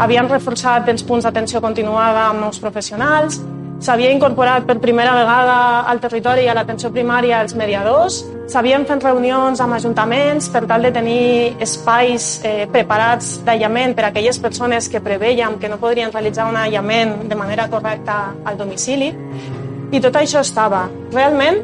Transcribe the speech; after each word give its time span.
Havíem 0.00 0.30
reforçat 0.32 0.86
els 0.88 1.02
punts 1.04 1.26
d'atenció 1.26 1.60
continuada 1.60 2.30
amb 2.30 2.40
nous 2.40 2.58
professionals, 2.62 3.36
s'havia 3.84 4.12
incorporat 4.12 4.64
per 4.68 4.78
primera 4.80 5.12
vegada 5.12 5.56
al 5.88 6.00
territori 6.00 6.46
i 6.46 6.48
a 6.48 6.54
l'atenció 6.56 6.88
primària 6.92 7.42
els 7.44 7.52
mediadors, 7.56 8.22
s'havien 8.48 8.86
fet 8.88 9.04
reunions 9.04 9.60
amb 9.60 9.76
ajuntaments 9.76 10.48
per 10.52 10.64
tal 10.68 10.88
de 10.88 10.92
tenir 10.96 11.20
espais 11.60 12.30
eh, 12.48 12.64
preparats 12.72 13.38
d'aïllament 13.44 13.92
per 13.96 14.06
a 14.06 14.08
aquelles 14.08 14.40
persones 14.40 14.88
que 14.88 15.04
preveien 15.04 15.58
que 15.60 15.68
no 15.68 15.80
podrien 15.80 16.12
realitzar 16.12 16.48
un 16.48 16.56
aïllament 16.56 17.28
de 17.28 17.36
manera 17.36 17.68
correcta 17.68 18.34
al 18.44 18.56
domicili. 18.56 19.12
I 19.92 20.00
tot 20.00 20.16
això 20.16 20.40
estava. 20.40 20.86
Realment 21.12 21.60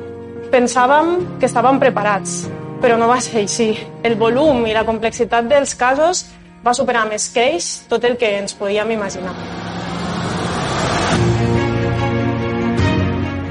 pensàvem 0.53 1.39
que 1.41 1.49
estàvem 1.49 1.80
preparats, 1.80 2.43
però 2.85 3.01
no 3.01 3.09
va 3.09 3.21
ser 3.25 3.47
així. 3.47 3.73
El 4.05 4.21
volum 4.21 4.66
i 4.69 4.77
la 4.77 4.85
complexitat 4.85 5.49
dels 5.49 5.73
casos 5.75 6.27
va 6.66 6.75
superar 6.75 7.05
més 7.06 7.29
ells 7.38 7.69
tot 7.91 8.05
el 8.09 8.16
que 8.19 8.33
ens 8.41 8.56
podíem 8.59 8.91
imaginar. 8.96 9.35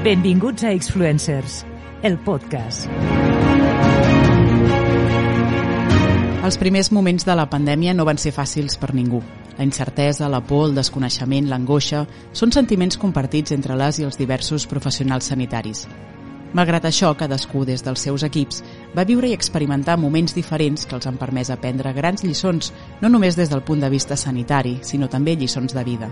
Benvinguts 0.04 0.62
a 0.62 0.70
Exfluencers, 0.76 1.64
el 2.02 2.18
podcast. 2.22 2.86
Els 6.46 6.58
primers 6.60 6.92
moments 6.94 7.24
de 7.26 7.34
la 7.34 7.48
pandèmia 7.50 7.94
no 7.96 8.04
van 8.06 8.20
ser 8.22 8.30
fàcils 8.30 8.76
per 8.78 8.92
ningú. 8.94 9.18
La 9.56 9.64
incertesa, 9.64 10.28
la 10.30 10.42
por, 10.44 10.68
el 10.68 10.76
desconeixement, 10.76 11.48
l'angoixa 11.50 12.04
són 12.36 12.52
sentiments 12.54 13.00
compartits 13.02 13.56
entre 13.56 13.74
les 13.80 13.98
i 13.98 14.06
els 14.06 14.20
diversos 14.20 14.68
professionals 14.70 15.32
sanitaris. 15.32 15.86
Malgrat 16.54 16.84
això, 16.86 17.10
cadascú 17.18 17.64
des 17.66 17.82
dels 17.82 18.00
seus 18.06 18.22
equips 18.22 18.62
va 18.96 19.04
viure 19.04 19.28
i 19.28 19.34
experimentar 19.34 19.98
moments 19.98 20.34
diferents 20.34 20.86
que 20.86 20.94
els 20.94 21.06
han 21.06 21.18
permès 21.18 21.50
aprendre 21.50 21.92
grans 21.92 22.22
lliçons, 22.24 22.72
no 23.02 23.08
només 23.08 23.36
des 23.36 23.50
del 23.50 23.64
punt 23.66 23.82
de 23.82 23.90
vista 23.90 24.16
sanitari, 24.16 24.78
sinó 24.82 25.08
també 25.08 25.36
lliçons 25.36 25.74
de 25.74 25.84
vida. 25.84 26.10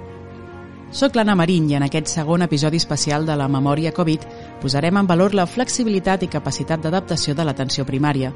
Soc 0.95 1.17
l'Anna 1.17 1.35
Marín 1.35 1.71
i 1.71 1.75
en 1.75 1.83
aquest 1.83 2.07
segon 2.07 2.43
episodi 2.47 2.79
especial 2.79 3.25
de 3.27 3.35
la 3.35 3.49
Memòria 3.49 3.91
Covid 3.93 4.27
posarem 4.63 5.01
en 5.01 5.07
valor 5.11 5.35
la 5.35 5.47
flexibilitat 5.47 6.23
i 6.23 6.31
capacitat 6.31 6.83
d'adaptació 6.83 7.35
de 7.35 7.47
l'atenció 7.47 7.87
primària, 7.89 8.31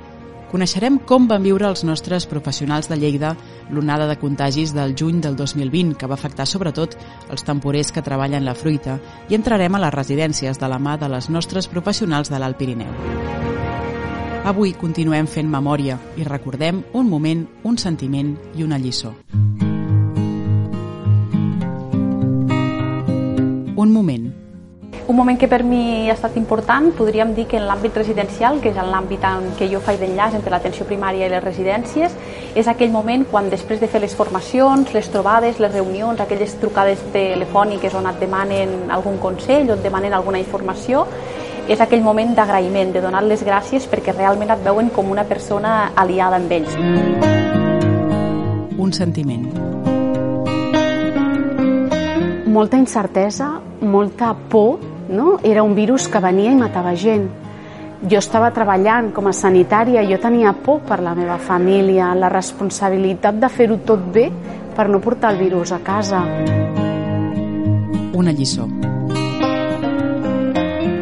Coneixerem 0.49 0.97
com 1.05 1.27
van 1.29 1.43
viure 1.45 1.67
els 1.69 1.83
nostres 1.85 2.25
professionals 2.25 2.87
de 2.89 2.97
Lleida 2.97 3.35
l'onada 3.69 4.07
de 4.09 4.17
contagis 4.17 4.73
del 4.73 4.95
juny 4.97 5.21
del 5.21 5.37
2020, 5.37 5.93
que 6.01 6.09
va 6.09 6.17
afectar 6.17 6.47
sobretot 6.49 6.97
els 7.29 7.45
temporers 7.45 7.93
que 7.93 8.03
treballen 8.03 8.47
la 8.49 8.57
fruita, 8.57 8.97
i 9.29 9.37
entrarem 9.37 9.77
a 9.77 9.83
les 9.85 9.93
residències 9.93 10.57
de 10.57 10.73
la 10.73 10.81
mà 10.81 10.97
de 10.97 11.13
les 11.13 11.29
nostres 11.29 11.69
professionals 11.69 12.33
de 12.33 12.41
l'Alt 12.41 12.57
Pirineu. 12.57 12.89
Avui 14.49 14.73
continuem 14.73 15.29
fent 15.29 15.51
memòria 15.53 15.99
i 16.17 16.25
recordem 16.25 16.81
un 16.97 17.12
moment, 17.12 17.45
un 17.69 17.77
sentiment 17.77 18.33
i 18.57 18.65
una 18.65 18.81
lliçó. 18.81 19.12
Un 23.77 23.93
moment, 23.93 24.31
un 25.09 25.17
moment 25.17 25.39
que 25.39 25.49
per 25.49 25.65
mi 25.65 26.11
ha 26.11 26.13
estat 26.13 26.37
important, 26.37 26.91
podríem 26.93 27.33
dir 27.35 27.47
que 27.49 27.57
en 27.57 27.65
l'àmbit 27.65 27.95
residencial, 27.97 28.59
que 28.61 28.69
és 28.69 28.77
l'àmbit 28.77 29.23
en 29.25 29.47
què 29.57 29.65
jo 29.73 29.81
faig 29.81 29.97
d'enllaç 30.03 30.35
entre 30.37 30.53
l'atenció 30.53 30.85
primària 30.85 31.25
i 31.25 31.33
les 31.33 31.43
residències, 31.43 32.13
és 32.55 32.69
aquell 32.69 32.93
moment 32.93 33.25
quan 33.31 33.49
després 33.49 33.81
de 33.81 33.89
fer 33.89 34.03
les 34.03 34.15
formacions, 34.15 34.93
les 34.93 35.09
trobades, 35.09 35.63
les 35.65 35.73
reunions, 35.73 36.21
aquelles 36.21 36.53
trucades 36.61 37.01
telefòniques 37.15 37.97
on 37.97 38.05
et 38.11 38.21
demanen 38.21 38.93
algun 38.93 39.17
consell 39.17 39.71
o 39.71 39.79
et 39.79 39.83
demanen 39.83 40.13
alguna 40.13 40.43
informació, 40.45 41.07
és 41.69 41.81
aquell 41.81 42.05
moment 42.05 42.37
d'agraïment, 42.37 42.93
de 42.93 43.01
donar 43.01 43.25
les 43.25 43.41
gràcies 43.45 43.89
perquè 43.89 44.13
realment 44.13 44.53
et 44.53 44.61
veuen 44.65 44.93
com 44.93 45.09
una 45.09 45.25
persona 45.25 45.95
aliada 45.97 46.37
amb 46.37 46.53
ells. 46.53 46.77
Un 48.77 48.93
sentiment. 48.93 49.49
Molta 52.53 52.77
incertesa, 52.77 53.55
molta 53.81 54.35
por 54.53 54.88
no? 55.09 55.39
Era 55.43 55.63
un 55.63 55.75
virus 55.75 56.09
que 56.09 56.21
venia 56.21 56.53
i 56.53 56.59
matava 56.59 56.95
gent. 56.97 57.29
Jo 58.09 58.21
estava 58.21 58.53
treballant 58.55 59.11
com 59.13 59.27
a 59.27 59.35
sanitària, 59.35 60.05
jo 60.07 60.21
tenia 60.23 60.53
por 60.55 60.85
per 60.87 61.01
la 61.03 61.17
meva 61.19 61.39
família, 61.43 62.13
la 62.15 62.31
responsabilitat 62.31 63.41
de 63.43 63.51
fer-ho 63.51 63.81
tot 63.85 64.05
bé 64.15 64.29
per 64.77 64.87
no 64.89 65.01
portar 65.03 65.33
el 65.35 65.41
virus 65.43 65.73
a 65.75 65.81
casa. 65.83 66.23
Una 68.15 68.33
lliçó. 68.33 68.69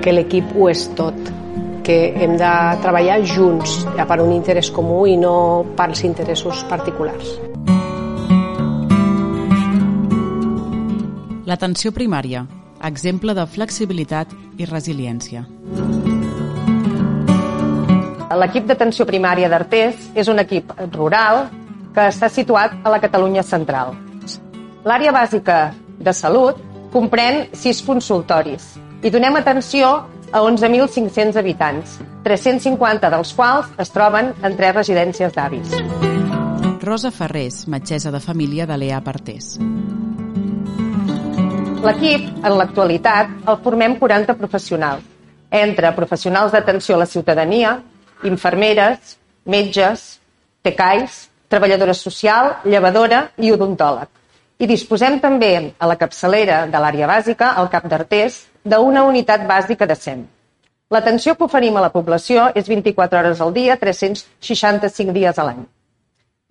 Que 0.00 0.14
l'equip 0.14 0.54
ho 0.56 0.70
és 0.70 0.86
tot, 0.96 1.18
que 1.84 1.98
hem 2.16 2.38
de 2.40 2.52
treballar 2.82 3.20
junts 3.28 3.82
per 3.96 4.20
un 4.22 4.32
interès 4.32 4.72
comú 4.72 5.04
i 5.06 5.18
no 5.20 5.66
pels 5.76 6.04
interessos 6.08 6.64
particulars. 6.70 7.36
L'atenció 11.46 11.92
primària, 11.94 12.42
exemple 12.84 13.34
de 13.34 13.46
flexibilitat 13.46 14.32
i 14.58 14.66
resiliència. 14.68 15.44
L'equip 18.36 18.66
d'atenció 18.68 19.06
primària 19.08 19.48
d'Artés 19.48 20.10
és 20.14 20.28
un 20.28 20.42
equip 20.42 20.72
rural 20.92 21.46
que 21.96 22.08
està 22.10 22.28
situat 22.28 22.74
a 22.84 22.92
la 22.92 23.00
Catalunya 23.00 23.42
central. 23.46 23.94
L'àrea 24.84 25.14
bàsica 25.14 25.60
de 25.98 26.12
salut 26.12 26.60
comprèn 26.92 27.46
sis 27.56 27.80
consultoris 27.86 28.74
i 29.02 29.10
donem 29.10 29.38
atenció 29.40 29.94
a 30.32 30.42
11.500 30.42 31.38
habitants, 31.38 31.98
350 32.26 33.10
dels 33.14 33.32
quals 33.38 33.70
es 33.82 33.92
troben 33.94 34.32
en 34.42 34.56
tres 34.58 34.74
residències 34.74 35.32
d'avis. 35.32 35.72
Rosa 36.82 37.10
Ferrés, 37.10 37.64
metgessa 37.66 38.12
de 38.14 38.20
família 38.20 38.66
de 38.66 38.76
l'EA 38.78 39.00
Partés. 39.02 39.56
L'equip, 41.84 42.22
en 42.40 42.54
l'actualitat, 42.56 43.32
el 43.50 43.56
formem 43.62 43.98
40 44.00 44.34
professionals, 44.38 45.02
entre 45.52 45.92
professionals 45.94 46.54
d'atenció 46.54 46.96
a 46.96 47.02
la 47.02 47.06
ciutadania, 47.06 47.76
infermeres, 48.24 49.16
metges, 49.44 50.06
tecais, 50.64 51.26
treballadora 51.52 51.94
social, 51.94 52.56
llevadora 52.64 53.26
i 53.36 53.52
odontòleg. 53.52 54.08
I 54.58 54.66
disposem 54.66 55.20
també, 55.20 55.52
a 55.78 55.86
la 55.86 55.98
capçalera 56.00 56.64
de 56.72 56.80
l'àrea 56.80 57.06
bàsica, 57.10 57.52
al 57.60 57.68
cap 57.68 57.84
d'Artés, 57.92 58.46
d'una 58.64 59.04
unitat 59.04 59.44
bàsica 59.46 59.86
de 59.86 59.94
SEM. 59.94 60.24
L'atenció 60.90 61.34
que 61.36 61.44
oferim 61.44 61.76
a 61.76 61.84
la 61.84 61.92
població 61.92 62.48
és 62.54 62.68
24 62.72 63.20
hores 63.20 63.40
al 63.44 63.52
dia, 63.52 63.76
365 63.76 65.12
dies 65.12 65.38
a 65.38 65.44
l'any. 65.44 65.64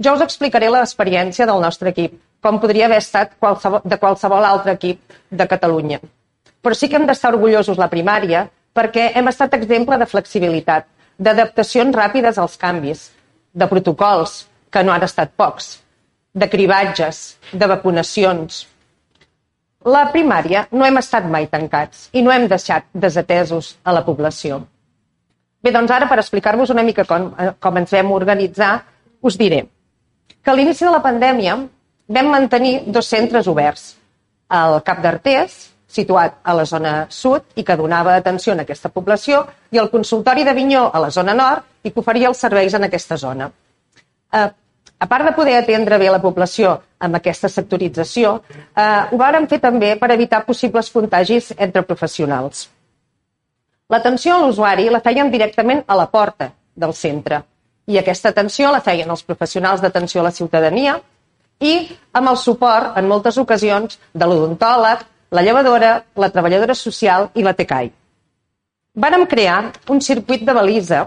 Jo 0.03 0.13
us 0.13 0.22
explicaré 0.22 0.69
l'experiència 0.69 1.47
del 1.50 1.62
nostre 1.63 1.90
equip, 1.96 2.19
com 2.45 2.59
podria 2.61 2.85
haver 2.85 3.01
estat 3.01 3.33
qualsevol, 3.41 3.81
de 3.81 3.97
qualsevol 3.97 4.45
altre 4.45 4.75
equip 4.78 5.17
de 5.33 5.47
Catalunya. 5.50 5.97
Però 6.61 6.78
sí 6.78 6.89
que 6.89 7.00
hem 7.00 7.07
d'estar 7.09 7.33
orgullosos 7.33 7.81
la 7.81 7.89
primària 7.89 8.45
perquè 8.75 9.07
hem 9.17 9.31
estat 9.31 9.56
exemple 9.57 9.97
de 9.97 10.06
flexibilitat, 10.09 10.85
d'adaptacions 11.17 11.95
ràpides 11.95 12.38
als 12.38 12.57
canvis, 12.61 13.07
de 13.56 13.67
protocols, 13.72 14.44
que 14.69 14.83
no 14.83 14.91
han 14.94 15.03
estat 15.07 15.31
pocs, 15.39 15.80
de 16.36 16.50
cribatges, 16.51 17.38
de 17.53 17.68
vacunacions. 17.71 18.65
La 19.86 20.03
primària 20.12 20.65
no 20.75 20.86
hem 20.86 21.00
estat 21.00 21.30
mai 21.31 21.48
tancats 21.48 22.09
i 22.12 22.21
no 22.25 22.33
hem 22.33 22.50
deixat 22.51 22.89
desatesos 22.91 23.75
a 23.83 23.94
la 23.95 24.03
població. 24.06 24.59
Bé, 25.63 25.71
doncs 25.71 25.94
ara, 25.95 26.09
per 26.12 26.19
explicar-vos 26.19 26.74
una 26.74 26.83
mica 26.83 27.07
com, 27.09 27.31
com 27.63 27.80
ens 27.80 27.94
vam 27.95 28.12
organitzar, 28.13 28.75
us 29.25 29.39
diré 29.39 29.63
que 30.45 30.51
a 30.51 30.53
l'inici 30.53 30.86
de 30.86 30.91
la 30.94 31.01
pandèmia 31.01 31.56
vam 32.07 32.30
mantenir 32.31 32.84
dos 32.86 33.07
centres 33.07 33.48
oberts. 33.48 33.96
El 34.50 34.81
Cap 34.86 35.02
d'Artés, 35.02 35.56
situat 35.88 36.42
a 36.44 36.54
la 36.54 36.66
zona 36.66 36.94
sud 37.10 37.56
i 37.56 37.63
que 37.63 37.78
donava 37.80 38.16
atenció 38.16 38.54
a 38.54 38.62
aquesta 38.62 38.90
població, 38.90 39.46
i 39.72 39.80
el 39.81 39.90
consultori 39.90 40.44
de 40.44 40.54
Vinyó 40.54 40.90
a 40.94 41.00
la 41.00 41.10
zona 41.10 41.34
nord 41.34 41.63
i 41.84 41.92
que 41.92 42.00
oferia 42.00 42.30
els 42.30 42.42
serveis 42.42 42.74
en 42.74 42.86
aquesta 42.86 43.18
zona. 43.18 43.50
Eh, 44.34 44.50
a 45.00 45.07
part 45.07 45.25
de 45.25 45.34
poder 45.36 45.57
atendre 45.57 45.98
bé 45.98 46.10
la 46.12 46.22
població 46.22 46.78
amb 47.00 47.18
aquesta 47.18 47.50
sectorització, 47.50 48.42
eh, 48.75 49.01
ho 49.12 49.18
vàrem 49.18 49.48
fer 49.48 49.60
també 49.60 49.96
per 50.00 50.12
evitar 50.12 50.46
possibles 50.46 50.92
contagis 50.92 51.54
entre 51.58 51.84
professionals. 51.84 52.69
L'atenció 53.90 54.36
a 54.36 54.46
l'usuari 54.46 54.90
la 54.90 55.01
feien 55.01 55.30
directament 55.31 55.84
a 55.88 55.96
la 55.96 56.08
porta 56.10 56.51
del 56.75 56.94
centre 56.94 57.44
I 57.86 58.00
aquesta 58.00 58.31
atenció 58.34 58.72
la 58.74 58.81
feien 58.81 59.12
els 59.13 59.22
professionals 59.24 59.81
d'atenció 59.81 60.22
a 60.22 60.24
la 60.25 60.31
ciutadania 60.31 60.96
i 61.60 61.75
amb 62.13 62.31
el 62.31 62.38
suport, 62.38 62.96
en 62.98 63.07
moltes 63.07 63.38
ocasions, 63.38 64.00
de 64.13 64.25
l'odontòleg, 64.25 65.06
la 65.31 65.44
llevadora, 65.44 66.00
la 66.16 66.30
treballadora 66.31 66.75
social 66.75 67.30
i 67.36 67.44
la 67.44 67.54
TECAI. 67.54 67.92
Vàrem 68.96 69.25
crear 69.28 69.72
un 69.92 70.00
circuit 70.02 70.46
de 70.48 70.54
balisa 70.56 71.06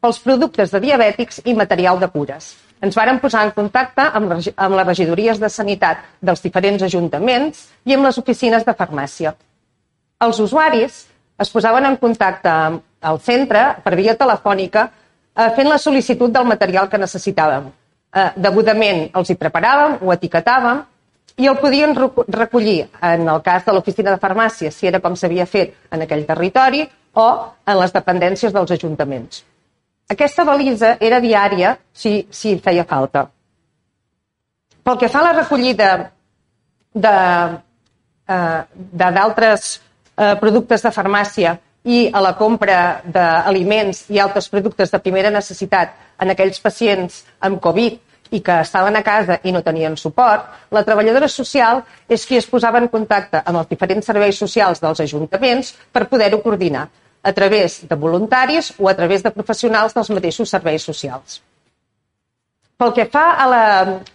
pels 0.00 0.20
productes 0.22 0.70
de 0.70 0.80
diabètics 0.80 1.42
i 1.44 1.54
material 1.54 1.98
de 2.00 2.08
cures. 2.08 2.52
Ens 2.80 2.96
vàrem 2.96 3.18
posar 3.20 3.42
en 3.44 3.50
contacte 3.52 4.06
amb, 4.16 4.32
amb 4.32 4.76
les 4.78 4.86
regidories 4.86 5.40
de 5.40 5.50
sanitat 5.52 6.06
dels 6.20 6.40
diferents 6.40 6.82
ajuntaments 6.86 7.66
i 7.84 7.96
amb 7.96 8.06
les 8.06 8.18
oficines 8.22 8.64
de 8.64 8.76
farmàcia. 8.76 9.34
Els 10.20 10.40
usuaris 10.40 11.02
es 11.40 11.50
posaven 11.50 11.86
en 11.88 11.98
contacte 12.00 12.48
amb 12.48 13.10
el 13.10 13.20
centre 13.24 13.66
per 13.84 13.96
via 13.96 14.16
telefònica 14.16 14.86
eh, 14.86 15.50
fent 15.56 15.68
la 15.68 15.80
sol·licitud 15.80 16.32
del 16.32 16.48
material 16.48 16.88
que 16.88 17.00
necessitàvem. 17.00 17.68
Eh, 18.10 18.30
degudament 18.42 19.04
els 19.14 19.28
hi 19.30 19.36
preparàvem, 19.38 20.00
ho 20.02 20.10
etiquetàvem 20.10 20.80
i 21.40 21.46
el 21.46 21.58
podien 21.60 21.94
recollir 21.94 22.88
en 23.06 23.28
el 23.28 23.42
cas 23.42 23.64
de 23.64 23.72
l'oficina 23.72 24.10
de 24.10 24.18
farmàcia, 24.22 24.72
si 24.74 24.88
era 24.90 24.98
com 25.00 25.14
s'havia 25.16 25.46
fet 25.46 25.76
en 25.94 26.02
aquell 26.02 26.26
territori, 26.26 26.82
o 27.14 27.28
en 27.66 27.78
les 27.78 27.94
dependències 27.94 28.52
dels 28.54 28.70
ajuntaments. 28.70 29.44
Aquesta 30.10 30.44
balisa 30.44 30.96
era 31.00 31.20
diària 31.22 31.76
si, 31.92 32.26
si 32.30 32.56
feia 32.58 32.84
falta. 32.84 33.28
Pel 34.82 34.98
que 34.98 35.08
fa 35.08 35.20
a 35.20 35.28
la 35.28 35.32
recollida 35.36 35.90
eh, 36.98 37.48
d'altres 38.26 39.72
eh, 39.76 40.34
productes 40.40 40.82
de 40.82 40.92
farmàcia 40.94 41.56
i 41.84 42.08
a 42.12 42.20
la 42.20 42.34
compra 42.36 43.00
d'aliments 43.06 44.08
i 44.10 44.18
altres 44.20 44.50
productes 44.52 44.90
de 44.90 44.98
primera 44.98 45.30
necessitat 45.30 45.94
en 46.20 46.32
aquells 46.32 46.60
pacients 46.62 47.24
amb 47.40 47.60
Covid 47.62 47.98
i 48.30 48.40
que 48.46 48.60
estaven 48.62 48.94
a 48.96 49.02
casa 49.02 49.40
i 49.42 49.52
no 49.52 49.62
tenien 49.66 49.96
suport, 49.98 50.46
la 50.70 50.84
treballadora 50.86 51.28
social 51.28 51.82
és 52.08 52.26
qui 52.26 52.38
es 52.38 52.46
posava 52.46 52.78
en 52.78 52.86
contacte 52.92 53.42
amb 53.42 53.62
els 53.62 53.70
diferents 53.72 54.06
serveis 54.06 54.38
socials 54.38 54.82
dels 54.82 55.02
ajuntaments 55.02 55.72
per 55.92 56.06
poder-ho 56.08 56.42
coordinar 56.44 56.86
a 57.22 57.32
través 57.36 57.80
de 57.88 57.96
voluntaris 57.96 58.72
o 58.78 58.88
a 58.88 58.94
través 58.94 59.24
de 59.24 59.34
professionals 59.34 59.96
dels 59.96 60.12
mateixos 60.14 60.48
serveis 60.48 60.86
socials. 60.86 61.40
Pel 62.78 62.94
que 62.96 63.04
fa 63.10 63.26
a 63.34 63.48
la 63.50 63.64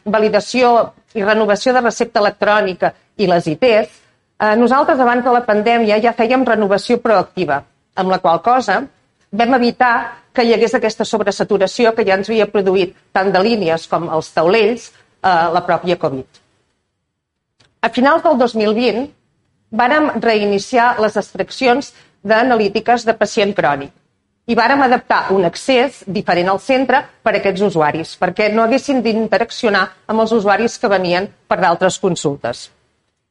validació 0.05 0.71
i 1.13 1.21
renovació 1.23 1.75
de 1.75 1.83
recepta 1.83 2.23
electrònica 2.23 2.95
i 3.17 3.27
les 3.29 3.45
ITs, 3.51 4.01
Eh, 4.37 4.55
nosaltres, 4.59 4.99
abans 4.99 5.23
de 5.23 5.31
la 5.31 5.45
pandèmia, 5.47 6.01
ja 6.03 6.11
fèiem 6.15 6.43
renovació 6.43 6.97
proactiva, 6.99 7.61
amb 7.95 8.11
la 8.11 8.19
qual 8.19 8.41
cosa 8.43 8.81
vam 9.35 9.57
evitar 9.57 9.95
que 10.35 10.43
hi 10.43 10.53
hagués 10.55 10.75
aquesta 10.75 11.05
sobresaturació 11.07 11.93
que 11.95 12.05
ja 12.07 12.17
ens 12.19 12.29
havia 12.29 12.47
produït 12.51 12.95
tant 13.15 13.31
de 13.31 13.41
línies 13.43 13.87
com 13.91 14.07
els 14.11 14.31
taulells 14.35 14.89
eh, 14.89 15.29
la 15.55 15.63
pròpia 15.67 15.99
Covid. 16.01 16.41
A 17.81 17.91
finals 17.93 18.23
del 18.25 18.37
2020 18.41 19.05
vàrem 19.75 20.09
reiniciar 20.23 20.95
les 21.03 21.17
extraccions 21.21 21.93
d'analítiques 22.25 23.05
de 23.05 23.15
pacient 23.17 23.53
crònic 23.55 23.93
i 24.45 24.55
vàrem 24.57 24.83
adaptar 24.85 25.31
un 25.33 25.45
accés 25.47 26.03
diferent 26.05 26.51
al 26.51 26.61
centre 26.61 27.01
per 27.25 27.33
a 27.33 27.39
aquests 27.39 27.63
usuaris, 27.65 28.13
perquè 28.19 28.51
no 28.53 28.61
haguessin 28.63 29.01
d'interaccionar 29.01 29.85
amb 30.05 30.21
els 30.21 30.35
usuaris 30.37 30.77
que 30.77 30.91
venien 30.91 31.27
per 31.49 31.57
d'altres 31.63 31.97
consultes. 31.99 32.69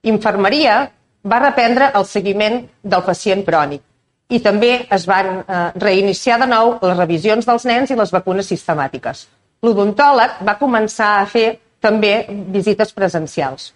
Infermeria 0.02 0.80
va 1.22 1.42
reprendre 1.44 1.92
el 1.94 2.06
seguiment 2.10 2.64
del 2.82 3.04
pacient 3.06 3.44
crònic 3.46 3.84
i 4.32 4.40
també 4.40 4.72
es 4.94 5.06
van 5.06 5.30
eh, 5.42 5.62
reiniciar 5.76 6.38
de 6.40 6.48
nou 6.48 6.76
les 6.82 6.96
revisions 6.96 7.46
dels 7.46 7.66
nens 7.68 7.90
i 7.90 7.98
les 7.98 8.12
vacunes 8.12 8.48
sistemàtiques. 8.48 9.26
L'odontòleg 9.64 10.40
va 10.44 10.58
començar 10.60 11.18
a 11.20 11.26
fer 11.28 11.58
també 11.84 12.24
visites 12.52 12.92
presencials. 12.96 13.72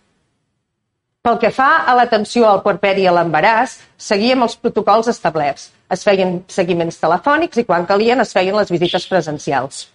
Pel 1.22 1.36
que 1.42 1.50
fa 1.52 1.84
a 1.84 1.94
l'atenció 1.98 2.46
al 2.48 2.62
puerperi 2.64 3.04
i 3.04 3.08
a 3.10 3.12
l'embaràs, 3.12 3.74
seguíem 4.00 4.44
els 4.46 4.56
protocols 4.56 5.10
establerts. 5.12 5.68
Es 5.92 6.04
feien 6.06 6.38
seguiments 6.48 7.00
telefònics 7.00 7.60
i 7.60 7.64
quan 7.68 7.86
calien 7.88 8.20
es 8.24 8.32
feien 8.32 8.56
les 8.56 8.70
visites 8.72 9.06
presencials. 9.10 9.88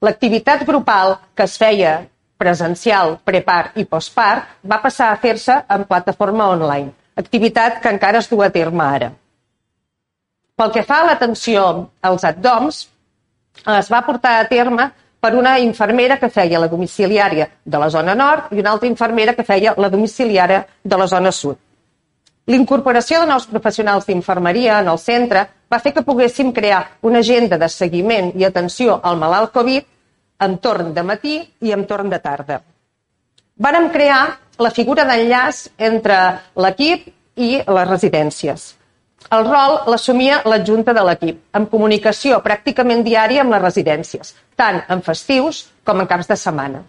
L'activitat 0.00 0.64
grupal 0.66 1.18
que 1.36 1.44
es 1.44 1.58
feia 1.60 1.98
presencial, 2.40 3.18
prepart 3.24 3.76
i 3.76 3.84
postpart, 3.84 4.48
va 4.64 4.80
passar 4.80 5.10
a 5.12 5.18
fer-se 5.20 5.58
en 5.68 5.84
plataforma 5.84 6.48
online, 6.54 6.94
activitat 7.20 7.82
que 7.82 7.92
encara 7.92 8.22
es 8.24 8.30
du 8.30 8.40
a 8.42 8.48
terme 8.50 8.86
ara. 8.86 9.10
Pel 10.60 10.72
que 10.74 10.82
fa 10.84 10.98
a 11.00 11.04
l'atenció 11.08 11.60
als 12.04 12.24
addoms, 12.28 12.82
es 13.80 13.86
va 13.88 14.02
portar 14.04 14.34
a 14.36 14.48
terme 14.48 14.90
per 15.20 15.30
una 15.32 15.54
infermera 15.58 16.18
que 16.20 16.28
feia 16.28 16.58
la 16.60 16.68
domiciliària 16.68 17.46
de 17.64 17.78
la 17.80 17.86
zona 17.94 18.12
nord 18.14 18.50
i 18.52 18.60
una 18.60 18.74
altra 18.74 18.88
infermera 18.88 19.32
que 19.38 19.46
feia 19.48 19.72
la 19.80 19.88
domiciliària 19.88 20.66
de 20.84 20.98
la 21.00 21.06
zona 21.08 21.32
sud. 21.32 21.56
L'incorporació 22.52 23.22
de 23.22 23.28
nous 23.30 23.46
professionals 23.48 24.04
d'infermeria 24.08 24.82
en 24.84 24.90
el 24.92 25.00
centre 25.00 25.46
va 25.72 25.78
fer 25.80 25.94
que 25.96 26.04
poguéssim 26.04 26.50
crear 26.52 26.82
una 27.08 27.22
agenda 27.24 27.56
de 27.56 27.68
seguiment 27.72 28.28
i 28.36 28.44
atenció 28.44 28.98
al 29.02 29.16
malalt 29.16 29.54
Covid 29.54 29.86
en 30.44 30.58
torn 30.58 30.92
de 30.92 31.06
matí 31.12 31.38
i 31.60 31.72
en 31.72 31.86
torn 31.86 32.12
de 32.12 32.18
tarda. 32.20 32.58
Vàrem 33.56 33.88
crear 33.96 34.36
la 34.58 34.72
figura 34.76 35.08
d'enllaç 35.08 35.70
entre 35.78 36.20
l'equip 36.56 37.08
i 37.36 37.50
les 37.64 37.88
residències. 37.88 38.68
El 39.28 39.44
rol 39.46 39.76
l'assumia 39.92 40.40
l'adjunta 40.48 40.94
de 40.96 41.02
l'equip, 41.06 41.42
amb 41.52 41.68
comunicació 41.70 42.40
pràcticament 42.42 43.04
diària 43.06 43.44
amb 43.44 43.52
les 43.54 43.62
residències, 43.62 44.32
tant 44.56 44.80
en 44.88 45.04
festius 45.06 45.66
com 45.84 46.00
en 46.00 46.08
caps 46.10 46.30
de 46.30 46.38
setmana. 46.40 46.80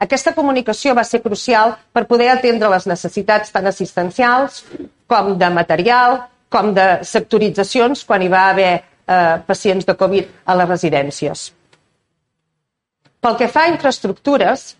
Aquesta 0.00 0.32
comunicació 0.36 0.94
va 0.96 1.04
ser 1.04 1.20
crucial 1.24 1.74
per 1.92 2.06
poder 2.08 2.30
atendre 2.32 2.70
les 2.72 2.86
necessitats 2.88 3.50
tant 3.52 3.66
assistencials 3.68 4.62
com 5.10 5.34
de 5.40 5.48
material, 5.52 6.20
com 6.48 6.72
de 6.76 6.86
sectoritzacions 7.04 8.04
quan 8.08 8.22
hi 8.22 8.30
va 8.32 8.46
haver 8.50 8.72
eh, 8.76 9.36
pacients 9.46 9.86
de 9.86 9.96
Covid 9.96 10.30
a 10.46 10.56
les 10.60 10.70
residències. 10.70 11.50
Pel 13.20 13.36
que 13.36 13.50
fa 13.52 13.66
a 13.66 13.72
infraestructures, 13.74 14.70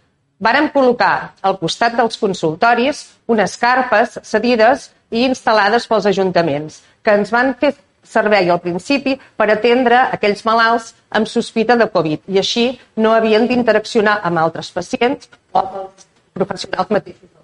vàrem 0.40 0.70
col·locar 0.72 1.34
al 1.44 1.58
costat 1.60 1.98
dels 1.98 2.16
consultoris 2.16 3.02
unes 3.28 3.58
carpes 3.60 4.16
cedides 4.24 4.88
i 5.10 5.26
instal·lades 5.26 5.84
pels 5.90 6.08
ajuntaments, 6.08 6.80
que 7.02 7.14
ens 7.16 7.32
van 7.32 7.54
fer 7.60 7.74
servei 8.10 8.50
al 8.50 8.60
principi 8.60 9.16
per 9.36 9.48
atendre 9.52 9.98
aquells 10.16 10.44
malalts 10.48 10.94
amb 11.10 11.28
sospita 11.28 11.76
de 11.76 11.88
Covid 11.92 12.30
i 12.32 12.40
així 12.40 12.66
no 12.96 13.12
havien 13.14 13.46
d'interaccionar 13.48 14.20
amb 14.24 14.40
altres 14.42 14.70
pacients 14.74 15.28
o 15.52 15.60
amb 15.60 15.76
els 15.84 16.08
professionals 16.34 16.90
mateixos. 16.90 17.36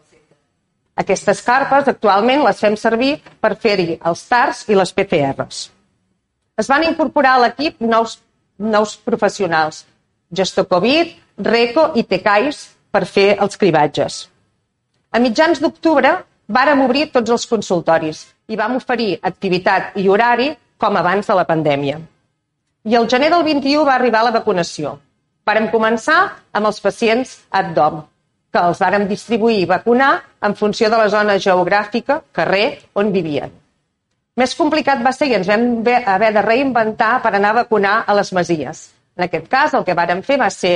Aquestes 0.96 1.42
carpes 1.44 1.88
actualment 1.92 2.42
les 2.46 2.60
fem 2.62 2.76
servir 2.80 3.16
per 3.40 3.52
fer-hi 3.60 3.98
els 4.10 4.22
TARs 4.30 4.62
i 4.72 4.78
les 4.78 4.92
PCRs. 4.96 5.58
Es 6.56 6.70
van 6.72 6.86
incorporar 6.86 7.34
a 7.36 7.42
l'equip 7.42 7.82
nous, 7.84 8.16
nous 8.56 8.94
professionals, 9.04 9.82
gestor 10.32 10.64
Covid, 10.70 11.12
RECO 11.36 11.90
i 12.00 12.06
TECAIS 12.08 12.62
per 12.90 13.04
fer 13.04 13.34
els 13.36 13.60
cribatges. 13.60 14.22
A 15.12 15.20
mitjans 15.20 15.60
d'octubre 15.60 16.14
vàrem 16.48 16.82
obrir 16.84 17.08
tots 17.12 17.30
els 17.30 17.46
consultoris 17.50 18.22
i 18.48 18.56
vam 18.56 18.76
oferir 18.78 19.16
activitat 19.22 19.96
i 19.98 20.08
horari 20.08 20.52
com 20.78 20.96
abans 20.96 21.26
de 21.26 21.34
la 21.34 21.46
pandèmia. 21.48 21.98
I 22.86 22.94
el 22.94 23.08
gener 23.10 23.30
del 23.32 23.42
21 23.42 23.84
va 23.84 23.96
arribar 23.96 24.22
la 24.22 24.34
vacunació. 24.34 24.96
Vàrem 25.46 25.70
començar 25.72 26.18
amb 26.52 26.66
els 26.66 26.80
pacients 26.82 27.36
ad-dom, 27.50 28.02
que 28.52 28.62
els 28.62 28.80
vàrem 28.82 29.06
distribuir 29.10 29.60
i 29.62 29.68
vacunar 29.70 30.12
en 30.46 30.54
funció 30.54 30.90
de 30.90 30.98
la 30.98 31.08
zona 31.10 31.38
geogràfica, 31.42 32.20
carrer, 32.32 32.66
on 32.94 33.12
vivien. 33.14 33.50
Més 34.36 34.54
complicat 34.54 35.00
va 35.02 35.14
ser 35.16 35.30
i 35.30 35.34
ens 35.38 35.48
vam 35.48 35.82
haver 36.12 36.32
de 36.34 36.42
reinventar 36.44 37.22
per 37.24 37.32
anar 37.34 37.54
a 37.54 37.60
vacunar 37.62 38.02
a 38.06 38.14
les 38.18 38.32
masies. 38.36 38.90
En 39.16 39.24
aquest 39.24 39.46
cas, 39.48 39.74
el 39.74 39.84
que 39.84 39.96
vàrem 39.96 40.20
fer 40.22 40.36
va 40.38 40.50
ser, 40.52 40.74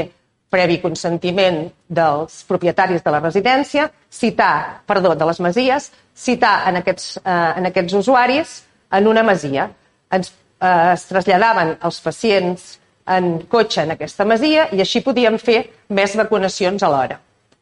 previ 0.51 0.81
consentiment 0.83 1.63
dels 1.87 2.43
propietaris 2.49 3.05
de 3.05 3.15
la 3.15 3.21
residència, 3.23 3.87
citar, 4.11 4.83
perdó, 4.87 5.15
de 5.15 5.29
les 5.29 5.41
masies, 5.41 5.91
citar 6.15 6.69
en 6.69 6.81
aquests, 6.83 7.17
eh, 7.23 7.53
en 7.61 7.71
aquests 7.71 7.95
usuaris 8.03 8.57
en 8.91 9.07
una 9.07 9.23
masia. 9.23 9.71
Ens, 10.11 10.33
eh, 10.61 10.93
es 10.93 11.07
traslladaven 11.07 11.77
els 11.81 12.01
pacients 12.01 12.79
en 13.07 13.41
cotxe 13.49 13.83
en 13.83 13.95
aquesta 13.95 14.25
masia 14.25 14.69
i 14.75 14.81
així 14.81 15.03
podíem 15.07 15.39
fer 15.39 15.71
més 15.89 16.17
vacunacions 16.17 16.83
alhora. 16.83 17.21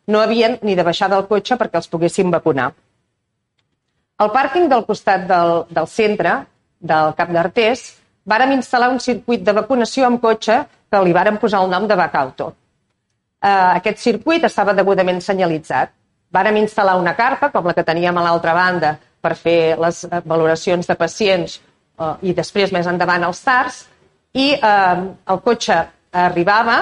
No 0.09 0.21
havien 0.21 0.59
ni 0.63 0.75
de 0.75 0.83
baixar 0.83 1.11
del 1.13 1.27
cotxe 1.29 1.57
perquè 1.57 1.77
els 1.77 1.89
poguéssim 1.89 2.31
vacunar. 2.31 2.73
Al 4.19 4.33
pàrquing 4.35 4.69
del 4.69 4.85
costat 4.85 5.29
del, 5.29 5.65
del 5.71 5.87
centre, 5.87 6.33
del 6.81 7.13
Cap 7.19 7.31
d'Artés, 7.31 7.85
vàrem 8.27 8.57
instal·lar 8.57 8.91
un 8.91 9.01
circuit 9.01 9.45
de 9.45 9.53
vacunació 9.53 10.07
amb 10.07 10.21
cotxe 10.21 10.65
que 10.91 11.03
li 11.05 11.13
vàrem 11.13 11.39
posar 11.39 11.63
el 11.63 11.71
nom 11.71 11.87
de 11.87 11.97
Bacauto. 11.97 12.53
Eh, 13.39 13.49
aquest 13.79 14.03
circuit 14.03 14.45
estava 14.45 14.75
degudament 14.75 15.21
senyalitzat. 15.23 15.93
Vàrem 16.35 16.59
instal·lar 16.61 16.99
una 16.99 17.15
carpa, 17.17 17.53
com 17.55 17.67
la 17.67 17.75
que 17.77 17.87
teníem 17.87 18.17
a 18.19 18.25
l'altra 18.27 18.55
banda, 18.55 18.97
per 19.21 19.35
fer 19.39 19.77
les 19.79 20.05
valoracions 20.25 20.87
de 20.87 20.97
pacients 20.99 21.59
eh, 21.59 22.15
i 22.31 22.35
després 22.35 22.73
més 22.75 22.87
endavant 22.87 23.25
els 23.29 23.41
TARs, 23.45 23.85
i 24.35 24.53
eh, 24.55 24.97
el 25.33 25.41
cotxe 25.45 25.79
arribava, 26.13 26.79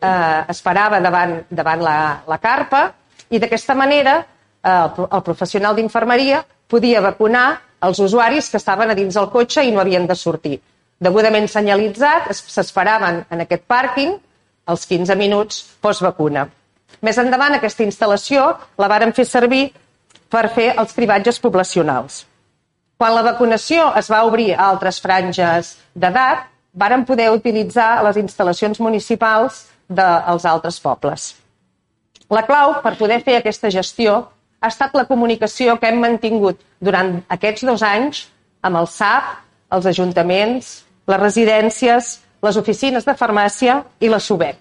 eh, 0.00 0.44
esperava 0.48 1.00
davant, 1.00 1.40
davant 1.50 1.82
la, 1.84 1.98
la 2.26 2.38
carpa 2.38 2.86
i 3.30 3.38
d'aquesta 3.38 3.76
manera 3.78 4.18
eh, 4.20 4.70
el, 4.70 5.06
el 5.06 5.22
professional 5.26 5.76
d'infermeria 5.76 6.42
podia 6.70 7.02
vacunar 7.04 7.60
els 7.86 8.00
usuaris 8.02 8.50
que 8.50 8.58
estaven 8.60 8.90
a 8.90 8.96
dins 8.96 9.16
del 9.16 9.30
cotxe 9.32 9.64
i 9.64 9.72
no 9.72 9.80
havien 9.80 10.06
de 10.06 10.16
sortir. 10.16 10.58
Degudament 11.00 11.46
senyalitzat, 11.48 12.28
s'esperaven 12.36 13.22
en 13.30 13.44
aquest 13.46 13.64
pàrquing 13.68 14.18
els 14.70 14.86
15 14.86 15.16
minuts 15.18 15.62
post-vacuna. 15.82 16.46
Més 17.04 17.18
endavant, 17.22 17.54
aquesta 17.56 17.84
instal·lació 17.86 18.46
la 18.78 18.88
varen 18.90 19.14
fer 19.16 19.26
servir 19.28 19.70
per 20.30 20.48
fer 20.54 20.70
els 20.78 20.94
cribatges 20.96 21.40
poblacionals. 21.42 22.24
Quan 23.00 23.14
la 23.16 23.24
vacunació 23.24 23.88
es 23.96 24.10
va 24.12 24.24
obrir 24.28 24.52
a 24.54 24.68
altres 24.68 25.00
franges 25.00 25.76
d'edat, 25.94 26.46
varen 26.72 27.06
poder 27.08 27.30
utilitzar 27.32 28.02
les 28.06 28.18
instal·lacions 28.20 28.80
municipals 28.80 29.64
dels 29.88 30.44
altres 30.46 30.78
pobles. 30.80 31.32
La 32.30 32.44
clau 32.46 32.76
per 32.84 32.94
poder 32.98 33.18
fer 33.26 33.40
aquesta 33.40 33.72
gestió 33.74 34.20
ha 34.60 34.68
estat 34.68 34.94
la 34.94 35.06
comunicació 35.08 35.78
que 35.80 35.88
hem 35.88 35.98
mantingut 36.04 36.60
durant 36.78 37.16
aquests 37.32 37.64
dos 37.66 37.82
anys 37.82 38.26
amb 38.62 38.78
el 38.78 38.86
SAP, 38.86 39.32
els 39.72 39.86
ajuntaments, 39.86 40.68
les 41.08 41.20
residències, 41.20 42.18
les 42.42 42.56
oficines 42.56 43.06
de 43.06 43.14
farmàcia 43.16 43.80
i 44.00 44.08
la 44.08 44.20
SUBEC. 44.20 44.56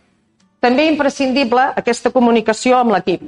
També 0.59 0.89
imprescindible 0.89 1.69
aquesta 1.79 2.11
comunicació 2.11 2.79
amb 2.81 2.91
l'equip, 2.95 3.23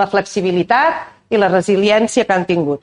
la 0.00 0.08
flexibilitat 0.08 1.30
i 1.30 1.40
la 1.40 1.50
resiliència 1.52 2.24
que 2.24 2.34
han 2.36 2.46
tingut. 2.48 2.80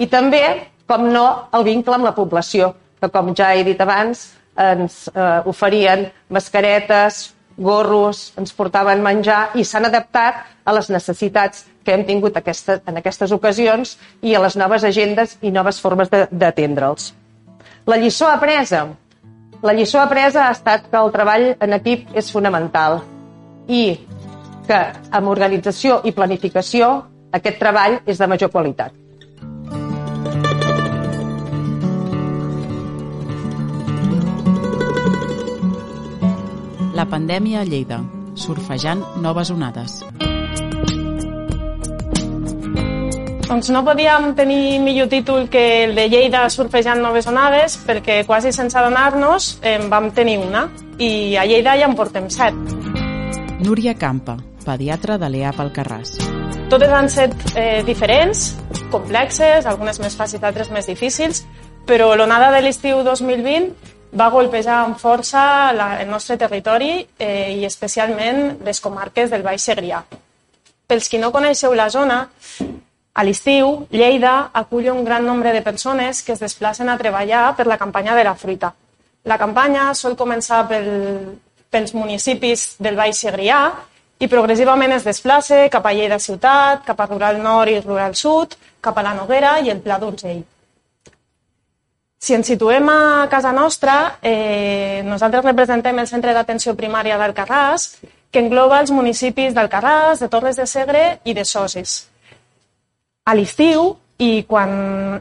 I 0.00 0.08
també, 0.10 0.42
com 0.88 1.06
no, 1.12 1.26
el 1.54 1.66
vincle 1.68 1.98
amb 1.98 2.08
la 2.08 2.14
població, 2.16 2.72
que 3.00 3.10
com 3.12 3.34
ja 3.36 3.52
he 3.54 3.64
dit 3.66 3.80
abans, 3.80 4.30
ens 4.56 5.04
eh, 5.12 5.42
oferien 5.50 6.08
mascaretes, 6.32 7.34
gorros, 7.56 8.32
ens 8.40 8.54
portaven 8.56 9.02
menjar 9.02 9.52
i 9.54 9.64
s'han 9.64 9.86
adaptat 9.86 10.42
a 10.64 10.74
les 10.74 10.88
necessitats 10.90 11.66
que 11.84 11.94
hem 11.94 12.04
tingut 12.08 12.36
aquesta, 12.40 12.80
en 12.88 12.98
aquestes 12.98 13.32
ocasions 13.36 13.96
i 14.22 14.34
a 14.34 14.40
les 14.42 14.56
noves 14.56 14.84
agendes 14.88 15.36
i 15.42 15.52
noves 15.54 15.78
formes 15.80 16.10
d'atendre'ls. 16.10 17.12
La 17.86 18.00
lliçó 18.00 18.30
apresa. 18.32 18.86
La 19.64 19.72
lliçó 19.72 20.02
apresa 20.02 20.42
ha 20.44 20.52
estat 20.52 20.90
que 20.92 21.00
el 21.00 21.10
treball 21.12 21.46
en 21.64 21.72
equip 21.72 22.10
és 22.20 22.26
fonamental 22.28 22.98
i 23.72 23.96
que 24.68 24.80
amb 25.18 25.30
organització 25.32 26.02
i 26.04 26.12
planificació 26.12 26.90
aquest 27.38 27.56
treball 27.62 27.96
és 28.04 28.20
de 28.20 28.28
major 28.28 28.52
qualitat. 28.52 28.92
La 36.94 37.08
pandèmia 37.08 37.64
a 37.64 37.66
Lleida, 37.68 38.02
surfejant 38.36 39.00
noves 39.24 39.50
onades. 39.50 40.02
Doncs 43.44 43.68
no 43.68 43.82
podíem 43.84 44.32
tenir 44.34 44.78
millor 44.80 45.10
títol 45.12 45.50
que 45.52 45.84
el 45.84 45.94
de 45.94 46.08
Lleida 46.08 46.46
surfejant 46.48 47.02
noves 47.04 47.26
onades 47.28 47.76
perquè 47.84 48.22
quasi 48.24 48.54
sense 48.56 48.78
adonar-nos 48.80 49.58
en 49.60 49.90
vam 49.92 50.08
tenir 50.16 50.38
una 50.40 50.64
i 50.96 51.36
a 51.36 51.44
Lleida 51.44 51.76
ja 51.76 51.84
en 51.90 51.96
portem 51.98 52.30
set. 52.32 52.56
Núria 53.60 53.94
Campa, 54.00 54.38
pediatra 54.64 55.18
de 55.20 55.28
l'EAP 55.28 55.60
Alcarràs. 55.60 56.16
Totes 56.72 56.90
han 56.96 57.10
set 57.12 57.36
eh, 57.54 57.82
diferents, 57.84 58.54
complexes, 58.90 59.68
algunes 59.68 60.00
més 60.00 60.16
fàcils, 60.16 60.42
altres 60.42 60.72
més 60.72 60.88
difícils, 60.88 61.44
però 61.84 62.14
l'onada 62.16 62.48
de 62.54 62.62
l'estiu 62.64 63.02
2020 63.04 63.92
va 64.16 64.30
golpejar 64.32 64.80
amb 64.86 64.96
força 64.98 65.72
la, 65.76 65.98
el 66.00 66.08
nostre 66.08 66.38
territori 66.40 66.96
eh, 67.18 67.52
i 67.60 67.64
especialment 67.68 68.64
les 68.64 68.80
comarques 68.80 69.28
del 69.30 69.44
Baix 69.44 69.68
Segrià. 69.68 70.00
Pels 70.88 71.08
qui 71.08 71.20
no 71.20 71.32
coneixeu 71.32 71.72
la 71.76 71.90
zona, 71.92 72.18
a 73.14 73.22
l'estiu, 73.22 73.86
Lleida 73.94 74.50
acull 74.52 74.88
un 74.90 75.04
gran 75.06 75.24
nombre 75.24 75.52
de 75.54 75.62
persones 75.62 76.22
que 76.22 76.32
es 76.34 76.40
desplacen 76.42 76.88
a 76.90 76.98
treballar 76.98 77.54
per 77.54 77.66
la 77.66 77.78
campanya 77.78 78.14
de 78.14 78.24
la 78.24 78.34
fruita. 78.34 78.72
La 79.24 79.38
campanya 79.38 79.92
sol 79.94 80.16
començar 80.18 80.64
pel, 80.68 80.88
pels 81.70 81.94
municipis 81.94 82.74
del 82.82 82.98
Baix 82.98 83.20
Segrià 83.22 83.60
i 84.18 84.26
progressivament 84.30 84.96
es 84.96 85.06
desplaça 85.06 85.68
cap 85.70 85.86
a 85.86 85.92
Lleida 85.94 86.18
ciutat, 86.18 86.82
cap 86.86 87.00
a 87.00 87.06
Rural 87.06 87.38
Nord 87.42 87.70
i 87.70 87.78
Rural 87.84 88.16
Sud, 88.18 88.56
cap 88.82 88.98
a 88.98 89.04
la 89.06 89.14
Noguera 89.14 89.60
i 89.62 89.70
el 89.70 89.82
Pla 89.84 90.00
d'Urgell. 90.02 90.42
Si 92.24 92.34
ens 92.34 92.48
situem 92.48 92.88
a 92.88 93.28
casa 93.30 93.52
nostra, 93.52 94.16
eh, 94.22 95.02
nosaltres 95.04 95.44
representem 95.44 95.98
el 95.98 96.08
Centre 96.08 96.32
d'Atenció 96.32 96.74
Primària 96.74 97.18
d'Alcarràs, 97.20 98.00
que 98.32 98.40
engloba 98.40 98.80
els 98.80 98.90
municipis 98.90 99.54
d'Alcarràs, 99.54 100.18
de 100.18 100.28
Torres 100.28 100.56
de 100.56 100.66
Segre 100.66 101.04
i 101.24 101.34
de 101.34 101.44
Soses. 101.44 102.13
A 103.24 103.32
l'estiu, 103.32 103.94
i 104.20 104.44
quan 104.46 104.70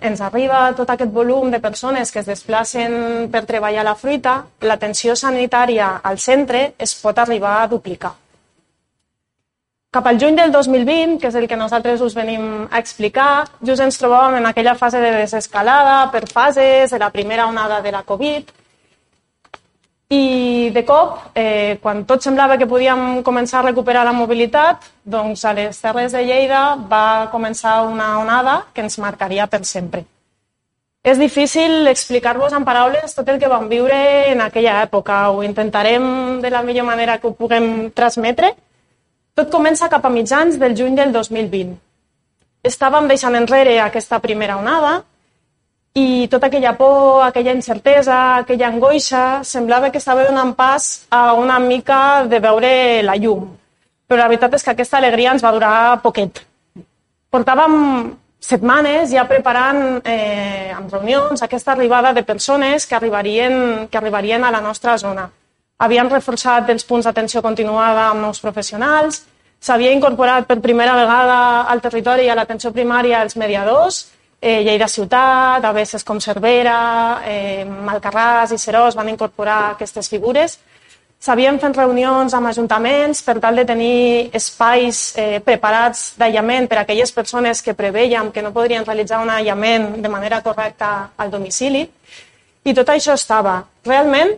ens 0.03 0.21
arriba 0.21 0.65
tot 0.77 0.89
aquest 0.91 1.11
volum 1.13 1.49
de 1.51 1.61
persones 1.63 2.11
que 2.11 2.19
es 2.19 2.27
desplacen 2.27 3.29
per 3.31 3.45
treballar 3.49 3.85
la 3.87 3.95
fruita, 3.95 4.41
l'atenció 4.61 5.15
sanitària 5.15 5.95
al 6.03 6.19
centre 6.19 6.73
es 6.77 6.93
pot 6.99 7.17
arribar 7.17 7.61
a 7.61 7.69
duplicar. 7.71 8.11
Cap 9.93 10.07
al 10.09 10.19
juny 10.19 10.35
del 10.35 10.51
2020, 10.51 11.19
que 11.21 11.29
és 11.29 11.35
el 11.37 11.47
que 11.47 11.57
nosaltres 11.57 12.01
us 12.01 12.15
venim 12.17 12.67
a 12.69 12.79
explicar, 12.81 13.45
just 13.61 13.81
ens 13.85 13.99
trobàvem 14.01 14.39
en 14.39 14.49
aquella 14.49 14.73
fase 14.75 14.99
de 14.99 15.11
desescalada 15.19 16.09
per 16.11 16.25
fases 16.27 16.91
de 16.91 16.99
la 16.99 17.11
primera 17.13 17.47
onada 17.47 17.79
de 17.81 17.91
la 17.93 18.01
Covid 18.03 18.51
i 20.13 20.69
de 20.73 20.83
cop, 20.85 21.19
eh, 21.35 21.77
quan 21.81 22.03
tot 22.05 22.23
semblava 22.25 22.57
que 22.57 22.67
podíem 22.69 23.21
començar 23.23 23.59
a 23.59 23.67
recuperar 23.69 24.03
la 24.05 24.13
mobilitat, 24.13 24.85
doncs 25.03 25.45
a 25.45 25.53
les 25.53 25.79
Terres 25.81 26.11
de 26.13 26.23
Lleida 26.25 26.63
va 26.89 27.29
començar 27.31 27.81
una 27.87 28.19
onada 28.19 28.65
que 28.73 28.81
ens 28.81 28.99
marcaria 28.99 29.47
per 29.47 29.63
sempre. 29.65 30.05
És 31.03 31.19
difícil 31.19 31.87
explicar-vos 31.91 32.53
en 32.55 32.63
paraules 32.63 33.15
tot 33.15 33.27
el 33.27 33.39
que 33.39 33.49
vam 33.51 33.67
viure 33.67 33.97
en 34.31 34.41
aquella 34.41 34.81
època. 34.83 35.29
Ho 35.31 35.43
intentarem 35.43 36.39
de 36.41 36.49
la 36.49 36.61
millor 36.63 36.85
manera 36.87 37.17
que 37.19 37.27
ho 37.27 37.33
puguem 37.35 37.91
transmetre, 37.91 38.53
tot 39.35 39.49
comença 39.51 39.89
cap 39.89 40.05
a 40.05 40.13
mitjans 40.13 40.59
del 40.61 40.77
juny 40.77 40.95
del 40.95 41.11
2020. 41.11 41.75
Estàvem 42.63 43.09
deixant 43.11 43.35
enrere 43.35 43.79
aquesta 43.81 44.21
primera 44.23 44.55
onada 44.61 45.01
i 45.93 46.27
tota 46.27 46.47
aquella 46.47 46.73
por, 46.77 47.21
aquella 47.23 47.53
incertesa, 47.53 48.37
aquella 48.37 48.67
angoixa, 48.67 49.43
semblava 49.43 49.91
que 49.91 50.01
estava 50.01 50.25
donant 50.25 50.55
pas 50.57 51.05
a 51.09 51.33
una 51.33 51.59
mica 51.59 52.25
de 52.25 52.39
veure 52.39 53.03
la 53.03 53.15
llum. 53.15 53.45
Però 54.07 54.19
la 54.19 54.27
veritat 54.31 54.57
és 54.57 54.65
que 54.65 54.73
aquesta 54.73 54.97
alegria 54.97 55.35
ens 55.35 55.45
va 55.45 55.53
durar 55.53 56.01
poquet. 56.01 56.41
Portàvem 57.33 57.75
setmanes 58.43 59.13
ja 59.13 59.23
preparant 59.29 60.01
eh, 60.03 60.73
amb 60.75 60.91
reunions 60.91 61.41
aquesta 61.45 61.71
arribada 61.73 62.11
de 62.13 62.25
persones 62.25 62.85
que 62.85 62.97
arribarien, 62.97 63.87
que 63.89 63.97
arribarien 63.97 64.43
a 64.43 64.51
la 64.51 64.61
nostra 64.61 64.97
zona 64.97 65.29
havien 65.83 66.09
reforçat 66.09 66.69
els 66.69 66.85
punts 66.87 67.07
d'atenció 67.07 67.41
continuada 67.41 68.09
amb 68.09 68.21
nous 68.23 68.39
professionals, 68.43 69.23
s'havia 69.63 69.93
incorporat 69.95 70.47
per 70.47 70.59
primera 70.61 70.95
vegada 70.95 71.37
al 71.71 71.81
territori 71.81 72.27
i 72.27 72.31
a 72.31 72.35
l'atenció 72.37 72.71
primària 72.75 73.23
els 73.23 73.35
mediadors, 73.39 74.05
eh, 74.43 74.61
Lleida 74.61 74.89
Ciutat, 74.89 75.63
a 75.63 75.71
veces 75.71 76.03
com 76.03 76.19
Cervera, 76.19 77.21
eh, 77.25 77.63
Malcarràs 77.63 78.51
i 78.51 78.57
Serós 78.59 78.93
van 78.93 79.07
incorporar 79.07 79.71
aquestes 79.71 80.09
figures. 80.11 80.57
S'havien 81.23 81.55
fet 81.61 81.77
reunions 81.79 82.33
amb 82.35 82.49
ajuntaments 82.49 83.21
per 83.23 83.37
tal 83.39 83.55
de 83.55 83.63
tenir 83.63 84.29
espais 84.35 85.13
eh, 85.15 85.39
preparats 85.39 86.17
d'aïllament 86.19 86.67
per 86.67 86.81
a 86.81 86.81
aquelles 86.81 87.13
persones 87.15 87.61
que 87.63 87.73
preveien 87.73 88.33
que 88.35 88.43
no 88.43 88.51
podrien 88.51 88.83
realitzar 88.83 89.21
un 89.23 89.31
aïllament 89.31 90.01
de 90.03 90.11
manera 90.11 90.41
correcta 90.43 91.13
al 91.15 91.31
domicili. 91.31 91.85
I 92.65 92.73
tot 92.75 92.91
això 92.91 93.15
estava. 93.15 93.61
Realment, 93.87 94.35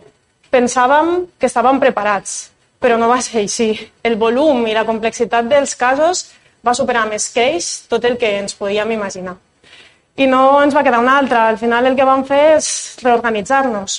pensàvem 0.54 1.26
que 1.36 1.50
estàvem 1.50 1.80
preparats, 1.82 2.52
però 2.78 2.94
no 2.94 3.10
va 3.10 3.18
ser 3.26 3.42
així. 3.42 3.72
El 4.04 4.14
volum 4.14 4.68
i 4.70 4.76
la 4.78 4.86
complexitat 4.86 5.50
dels 5.50 5.74
casos 5.74 6.28
va 6.62 6.74
superar 6.78 7.08
més 7.10 7.26
que 7.34 7.48
ells 7.56 7.88
tot 7.90 8.06
el 8.06 8.14
que 8.16 8.30
ens 8.38 8.54
podíem 8.54 8.94
imaginar. 8.94 9.34
I 10.16 10.26
no 10.26 10.42
ens 10.64 10.74
va 10.76 10.82
quedar 10.84 11.00
una 11.02 11.18
altra. 11.20 11.48
Al 11.48 11.58
final 11.60 11.86
el 11.86 11.96
que 11.96 12.08
vam 12.08 12.24
fer 12.24 12.56
és 12.56 12.68
reorganitzar-nos. 13.02 13.98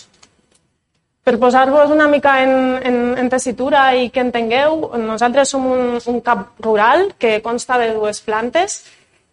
Per 1.27 1.36
posar-vos 1.39 1.91
una 1.91 2.07
mica 2.07 2.38
en, 2.41 2.53
en, 2.88 3.00
en 3.19 3.29
tessitura 3.29 3.89
i 4.00 4.07
que 4.09 4.24
entengueu, 4.24 4.93
nosaltres 5.01 5.51
som 5.51 5.65
un, 5.67 5.97
un 6.00 6.21
cap 6.24 6.53
rural 6.63 7.12
que 7.19 7.41
consta 7.43 7.77
de 7.81 7.91
dues 7.97 8.21
plantes. 8.24 8.79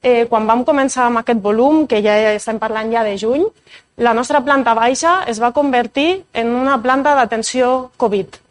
Eh, 0.05 0.27
quan 0.29 0.45
vam 0.45 0.67
començar 0.69 1.07
amb 1.07 1.23
aquest 1.23 1.41
volum, 1.41 1.87
que 1.89 2.03
ja 2.05 2.19
estem 2.35 2.59
parlant 2.61 2.91
ja 2.93 3.07
de 3.07 3.15
juny, 3.17 3.47
la 3.97 4.13
nostra 4.13 4.43
planta 4.45 4.75
baixa 4.75 5.23
es 5.31 5.41
va 5.41 5.55
convertir 5.57 6.25
en 6.35 6.51
una 6.53 6.81
planta 6.83 7.15
d'atenció 7.15 7.93
Covid. 7.97 8.44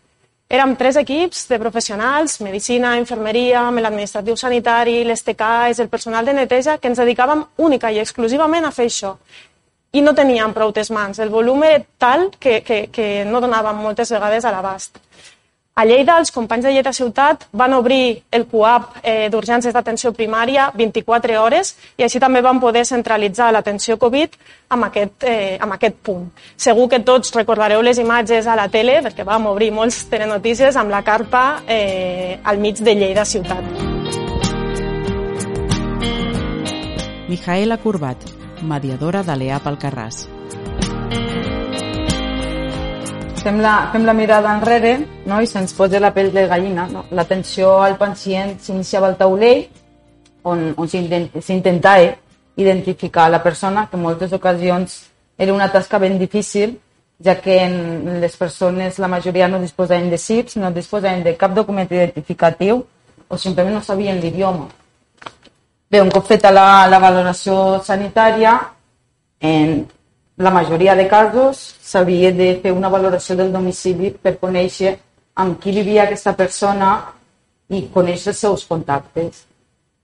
Érem 0.53 0.75
tres 0.77 0.99
equips 0.99 1.47
de 1.49 1.57
professionals, 1.57 2.35
medicina, 2.45 2.91
infermeria, 2.99 3.63
amb 3.65 3.81
l'administratiu 3.81 4.35
sanitari, 4.37 4.99
les 5.01 5.23
TCAs, 5.25 5.79
el 5.81 5.89
personal 5.89 6.29
de 6.29 6.35
neteja, 6.37 6.75
que 6.77 6.91
ens 6.91 7.01
dedicàvem 7.01 7.41
única 7.67 7.89
i 7.89 7.97
exclusivament 8.03 8.67
a 8.67 8.71
fer 8.75 8.85
això. 8.91 9.15
i 9.93 10.01
no 10.01 10.13
tenien 10.17 10.53
prou 10.53 10.71
mans. 10.89 11.19
El 11.19 11.29
volum 11.29 11.63
era 11.63 11.83
tal 11.97 12.31
que, 12.39 12.61
que, 12.61 12.87
que 12.91 13.25
no 13.25 13.41
donaven 13.41 13.75
moltes 13.75 14.11
vegades 14.11 14.45
a 14.45 14.51
l'abast. 14.51 14.97
A 15.73 15.87
Lleida, 15.89 16.19
els 16.21 16.29
companys 16.29 16.67
de 16.67 16.69
Lleida 16.69 16.91
Ciutat 16.93 17.47
van 17.57 17.73
obrir 17.73 18.21
el 18.29 18.43
CUAP 18.45 18.99
eh, 19.01 19.29
d'urgències 19.33 19.73
d'atenció 19.73 20.11
primària 20.13 20.67
24 20.77 21.39
hores 21.41 21.71
i 21.97 22.05
així 22.05 22.19
també 22.21 22.43
van 22.45 22.59
poder 22.61 22.83
centralitzar 22.85 23.47
l'atenció 23.55 23.97
Covid 23.97 24.35
amb 24.69 24.85
aquest, 24.85 25.25
eh, 25.25 25.57
amb 25.57 25.73
aquest 25.73 25.97
punt. 26.05 26.27
Segur 26.55 26.85
que 26.91 26.99
tots 27.01 27.33
recordareu 27.33 27.81
les 27.81 27.97
imatges 27.97 28.45
a 28.45 28.53
la 28.59 28.67
tele, 28.69 28.99
perquè 29.01 29.25
vam 29.25 29.49
obrir 29.49 29.71
molts 29.73 30.03
telenotícies 30.13 30.77
amb 30.77 30.93
la 30.93 31.01
carpa 31.01 31.63
eh, 31.65 32.37
al 32.43 32.61
mig 32.61 32.77
de 32.77 32.93
Lleida 32.93 33.25
Ciutat. 33.25 33.65
Mijaela 37.33 37.81
Curbat, 37.81 38.29
mediadora 38.61 39.25
de 39.25 39.41
l'EAP 39.41 39.73
Alcarràs 39.73 40.27
fem 43.43 43.59
la, 43.59 43.89
fem 43.91 44.05
la 44.07 44.13
mirada 44.13 44.53
enrere 44.55 44.93
no? 45.25 45.41
i 45.41 45.47
se'ns 45.47 45.75
posa 45.75 45.99
la 45.99 46.13
pell 46.15 46.31
de 46.33 46.47
gallina. 46.47 46.87
No? 46.89 47.05
L'atenció 47.11 47.75
al 47.83 47.97
pacient 47.99 48.55
s'iniciava 48.63 49.09
al 49.11 49.17
taulell 49.19 49.65
on, 50.43 50.71
on 50.77 50.89
s'intentava 50.89 52.13
identificar 52.55 53.29
la 53.31 53.41
persona, 53.43 53.87
que 53.89 53.97
en 53.97 54.03
moltes 54.03 54.33
ocasions 54.33 54.99
era 55.37 55.53
una 55.53 55.71
tasca 55.71 55.99
ben 55.99 56.19
difícil, 56.19 56.77
ja 57.23 57.39
que 57.41 57.57
en 57.63 58.19
les 58.21 58.37
persones 58.37 58.99
la 58.99 59.07
majoria 59.07 59.47
no 59.47 59.59
disposaven 59.59 60.09
de 60.09 60.17
CIPs, 60.17 60.57
no 60.57 60.71
disposaven 60.71 61.23
de 61.23 61.35
cap 61.37 61.53
document 61.53 61.89
identificatiu 61.89 62.83
o 63.27 63.37
simplement 63.37 63.73
no 63.73 63.81
sabien 63.81 64.19
l'idioma. 64.21 64.67
Bé, 65.89 66.01
un 66.01 66.11
cop 66.11 66.25
feta 66.27 66.51
la, 66.51 66.85
la 66.89 66.99
valoració 66.99 67.81
sanitària, 67.83 68.55
en, 69.39 69.83
la 70.37 70.49
majoria 70.49 70.95
de 70.95 71.07
casos 71.07 71.57
s'havia 71.81 72.31
de 72.31 72.59
fer 72.61 72.71
una 72.73 72.89
valoració 72.89 73.35
del 73.35 73.51
domicili 73.53 74.09
per 74.11 74.39
conèixer 74.41 74.97
amb 75.35 75.59
qui 75.61 75.71
vivia 75.71 76.03
aquesta 76.03 76.33
persona 76.33 76.89
i 77.69 77.87
conèixer 77.93 78.31
els 78.33 78.39
seus 78.39 78.65
contactes. 78.65 79.45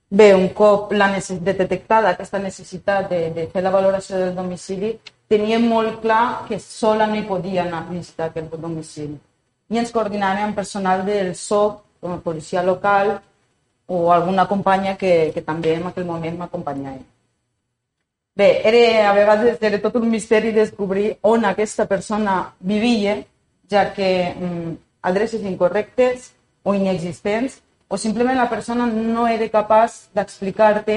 Bé, 0.10 0.34
un 0.34 0.50
cop 0.50 0.92
la 0.94 1.10
de 1.14 1.54
detectada 1.54 2.10
aquesta 2.10 2.40
necessitat 2.40 3.10
de, 3.10 3.30
de 3.30 3.48
fer 3.48 3.62
la 3.64 3.72
valoració 3.72 4.18
del 4.18 4.36
domicili, 4.36 5.00
teníem 5.28 5.68
molt 5.68 6.00
clar 6.02 6.46
que 6.48 6.60
sola 6.60 7.08
no 7.08 7.16
hi 7.16 7.26
podia 7.26 7.64
anar 7.64 7.84
a 7.86 7.92
visitar 7.92 8.30
aquest 8.30 8.56
domicili. 8.56 9.18
I 9.70 9.78
ens 9.78 9.92
coordinàvem 9.92 10.50
amb 10.50 10.56
personal 10.56 11.06
del 11.06 11.36
SOC, 11.36 11.82
com 12.02 12.14
a 12.14 12.22
policia 12.22 12.64
local, 12.64 13.20
o 13.86 14.12
alguna 14.12 14.48
companya 14.48 14.96
que, 14.98 15.32
que 15.34 15.42
també 15.42 15.76
en 15.76 15.86
aquell 15.90 16.06
moment 16.06 16.38
m'acompanyava. 16.38 17.19
Bé, 18.40 18.62
era, 18.64 19.10
a 19.10 19.14
vegades 19.14 19.58
era 19.60 19.82
tot 19.84 19.98
un 20.00 20.06
misteri 20.08 20.54
descobrir 20.56 21.18
on 21.28 21.44
aquesta 21.44 21.86
persona 21.90 22.36
vivia, 22.60 23.18
ja 23.68 23.82
que 23.92 24.12
mm, 24.32 24.70
adreces 25.12 25.44
incorrectes 25.44 26.30
o 26.64 26.74
inexistents, 26.74 27.58
o 27.90 27.98
simplement 27.98 28.40
la 28.40 28.48
persona 28.48 28.86
no 28.88 29.26
era 29.28 29.50
capaç 29.52 30.06
d'explicar-te 30.16 30.96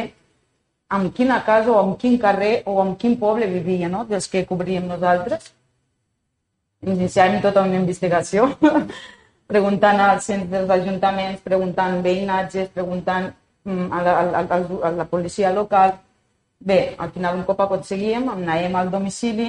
amb 0.98 1.10
quina 1.16 1.40
casa 1.42 1.72
o 1.72 1.80
amb 1.80 1.96
quin 1.98 2.14
carrer 2.22 2.52
o 2.64 2.76
amb 2.84 2.94
quin 3.00 3.18
poble 3.18 3.50
vivia, 3.50 3.88
no? 3.88 4.04
dels 4.04 4.30
que 4.30 4.44
cobríem 4.46 4.86
nosaltres. 4.86 5.50
Iniciàvem 6.94 7.42
tota 7.42 7.66
una 7.66 7.80
investigació, 7.80 8.52
preguntant 9.52 9.98
als 10.06 10.30
centres 10.30 10.52
dels 10.52 10.78
ajuntaments, 10.78 11.42
preguntant 11.42 11.98
veïnatges, 12.06 12.70
preguntant 12.70 13.32
mm, 13.66 13.90
a 13.90 14.06
la, 14.06 14.18
a, 14.20 14.46
la, 14.46 14.62
a 14.62 14.96
la 15.02 15.10
policia 15.10 15.50
local, 15.50 15.98
Bé, 16.64 16.94
al 16.96 17.10
final 17.10 17.40
un 17.40 17.42
cop 17.42 17.60
aconseguíem, 17.64 18.28
anàvem 18.30 18.76
al 18.78 18.90
domicili 18.90 19.48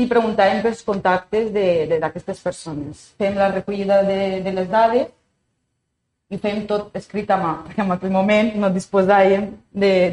i 0.00 0.06
preguntàvem 0.08 0.62
pels 0.64 0.80
contactes 0.86 1.50
d'aquestes 1.52 2.40
persones. 2.40 3.02
Fem 3.20 3.36
la 3.36 3.50
recollida 3.52 3.98
de, 4.06 4.40
de 4.40 4.54
les 4.56 4.70
dades 4.72 5.10
i 6.32 6.40
fem 6.40 6.62
tot 6.70 6.96
escrit 6.96 7.28
a 7.28 7.36
mà, 7.36 7.52
perquè 7.66 7.84
en 7.84 7.92
aquell 7.92 8.14
moment 8.14 8.54
no 8.62 8.72
disposàvem 8.72 9.50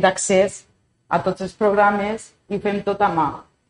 d'accés 0.03 0.65
a 1.07 1.23
tots 1.23 1.47
els 1.47 1.55
programes 1.55 2.33
i 2.51 2.59
fem 2.59 2.83
tot 2.83 2.99
a 2.99 3.07
mà. 3.15 3.29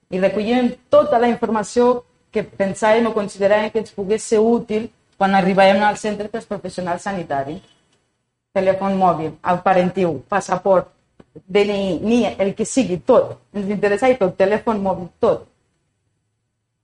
I 0.10 0.17
recollíem 0.17 0.74
tota 0.89 1.22
la 1.22 1.30
informació 1.30 2.00
que 2.34 2.41
pensàvem 2.41 3.06
o 3.06 3.13
consideràvem 3.13 3.69
que 3.69 3.84
ens 3.86 3.93
pogués 3.93 4.26
ser 4.26 4.41
útil 4.41 4.89
quan 5.19 5.38
arribàvem 5.38 5.84
al 5.86 6.02
centre 6.02 6.30
pels 6.34 6.50
professionals 6.50 7.06
sanitaris. 7.06 7.62
Telèfon 8.58 8.98
mòbil, 8.98 9.36
el 9.45 9.60
parentiu, 9.62 10.24
passaport, 10.26 10.89
DNI, 11.48 12.00
ni 12.02 12.26
el 12.26 12.54
que 12.56 12.65
sigui, 12.65 13.00
tot. 13.06 13.38
Ens 13.54 13.70
interessa 13.70 14.10
tot, 14.18 14.36
telèfon 14.38 14.82
mòbil, 14.84 15.10
tot. 15.22 15.46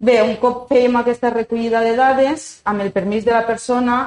Bé, 0.06 0.20
un 0.22 0.36
cop 0.42 0.66
fèiem 0.70 0.96
aquesta 1.00 1.32
recollida 1.34 1.82
de 1.86 1.96
dades, 1.98 2.62
amb 2.68 2.84
el 2.84 2.92
permís 2.92 3.26
de 3.26 3.34
la 3.34 3.46
persona, 3.48 3.98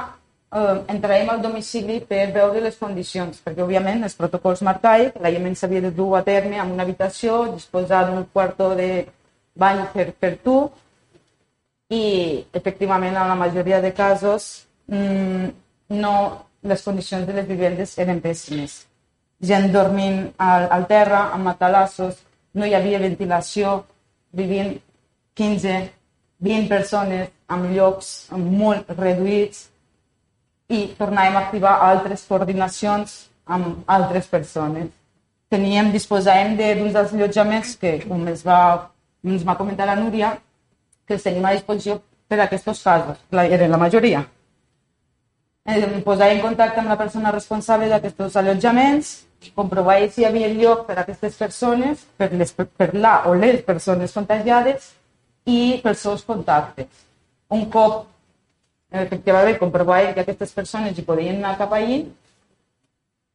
eh, 0.53 0.75
entrarem 0.93 1.29
al 1.29 1.41
domicili 1.41 1.99
per 1.99 2.27
veure 2.33 2.61
les 2.61 2.77
condicions, 2.77 3.41
perquè, 3.43 3.63
òbviament, 3.65 4.03
els 4.03 4.15
protocols 4.15 4.61
marcaic, 4.61 5.17
l'aïllament 5.19 5.55
s'havia 5.55 5.81
de 5.81 5.91
dur 5.91 6.15
a 6.17 6.23
terme 6.23 6.59
en 6.59 6.75
una 6.75 6.83
habitació, 6.83 7.45
disposar 7.53 8.05
d'un 8.09 8.27
quarto 8.31 8.75
de 8.75 9.07
bany 9.55 9.85
per, 9.93 10.11
per 10.13 10.35
tu, 10.43 10.59
i, 11.89 12.45
efectivament, 12.53 13.15
en 13.15 13.33
la 13.33 13.35
majoria 13.35 13.81
de 13.81 13.91
casos, 13.93 14.67
mmm, 14.87 15.49
no, 15.89 16.13
les 16.61 16.83
condicions 16.83 17.25
de 17.25 17.33
les 17.33 17.47
vivendes 17.47 17.97
eren 17.97 18.21
pèssimes 18.21 18.88
gent 19.39 19.71
dormint 19.71 20.33
al, 20.37 20.67
al 20.71 20.85
terra, 20.87 21.29
amb 21.33 21.47
matalassos, 21.47 22.19
no 22.53 22.65
hi 22.65 22.75
havia 22.75 22.99
ventilació, 22.99 23.83
vivint 24.35 24.75
15, 25.39 25.75
20 26.43 26.69
persones 26.69 27.29
amb 27.49 27.71
llocs 27.73 28.29
molt 28.35 28.89
reduïts 28.97 29.67
i 30.69 30.85
tornàvem 30.99 31.37
a 31.37 31.43
activar 31.47 31.79
altres 31.87 32.25
coordinacions 32.29 33.15
amb 33.49 33.87
altres 33.89 34.27
persones. 34.29 34.91
Teníem, 35.49 35.89
disposàvem 35.91 36.53
d'uns 36.59 36.93
dels 36.93 37.13
allotjaments 37.15 37.73
que, 37.81 37.95
com 38.05 38.27
es 38.29 38.43
va, 38.45 38.91
ens 39.25 39.45
va 39.47 39.57
comentar 39.57 39.87
la 39.89 39.97
Núria, 39.97 40.35
que 41.07 41.17
els 41.17 41.25
tenim 41.25 41.47
a 41.47 41.55
disposició 41.55 41.97
per 42.29 42.37
a 42.37 42.45
aquests 42.45 42.83
casos, 42.83 43.17
la, 43.33 43.47
eren 43.49 43.71
la 43.73 43.81
majoria. 43.81 44.21
Em 45.65 46.03
posava 46.05 46.29
en 46.33 46.43
contacte 46.43 46.81
amb 46.81 46.93
la 46.93 46.97
persona 46.97 47.33
responsable 47.33 47.89
d'aquests 47.89 48.37
allotjaments 48.37 49.09
comprovar 49.55 49.97
si 50.09 50.21
hi 50.21 50.27
havia 50.27 50.49
lloc 50.53 50.85
per 50.87 50.97
a 50.97 51.03
aquestes 51.03 51.37
persones, 51.39 52.05
per, 52.17 52.31
les, 52.33 52.53
per 52.53 52.89
la 52.93 53.23
o 53.29 53.33
les 53.33 53.61
persones 53.63 54.13
contagiades 54.13 54.93
i 55.47 55.79
pels 55.83 56.05
seus 56.05 56.23
contactes. 56.27 56.87
Un 57.49 57.65
cop 57.73 58.05
efectivament 58.91 59.59
comprovar 59.59 60.01
que 60.13 60.23
aquestes 60.25 60.51
persones 60.53 60.97
hi 60.97 61.05
podien 61.05 61.37
anar 61.39 61.57
cap 61.57 61.73
allí, 61.77 62.03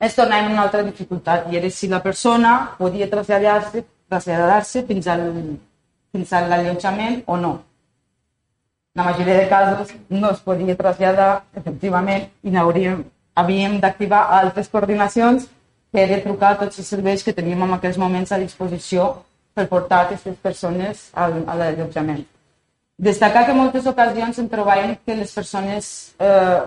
es 0.04 0.14
tornava 0.14 0.50
una 0.50 0.64
altra 0.66 0.82
dificultat 0.82 1.46
i 1.50 1.56
era 1.56 1.70
si 1.70 1.88
la 1.88 2.02
persona 2.02 2.54
podia 2.78 3.08
traslladar-se 3.10 3.84
traslladar-se 4.08 4.82
fins 4.88 5.06
al 5.08 5.22
fins 6.14 6.32
a 6.32 6.42
l'allotjament 6.46 7.22
o 7.26 7.36
no. 7.36 7.52
La 8.94 9.04
majoria 9.08 9.38
de 9.40 9.48
casos 9.48 9.94
no 10.08 10.30
es 10.30 10.40
podia 10.40 10.76
traslladar 10.78 11.30
efectivament 11.58 12.28
i 12.46 12.54
hauríem, 12.54 13.00
havíem 13.34 13.80
d'activar 13.82 14.20
altres 14.36 14.70
coordinacions 14.70 15.48
que 15.94 16.06
de 16.10 16.16
trucar 16.24 16.56
tots 16.58 16.80
els 16.82 16.88
serveis 16.90 17.22
que 17.22 17.32
teníem 17.32 17.60
en 17.62 17.76
aquells 17.76 17.98
moments 18.02 18.32
a 18.34 18.38
disposició 18.40 19.04
per 19.54 19.68
portar 19.70 20.00
aquestes 20.02 20.34
persones 20.42 21.04
al, 21.14 21.36
a 21.46 21.54
l'allotjament. 21.60 22.24
Destacar 22.98 23.44
que 23.46 23.52
en 23.54 23.60
moltes 23.60 23.86
ocasions 23.86 24.40
em 24.42 24.48
trobàvem 24.50 24.96
que 25.06 25.14
les 25.14 25.30
persones, 25.34 25.90
eh, 26.18 26.62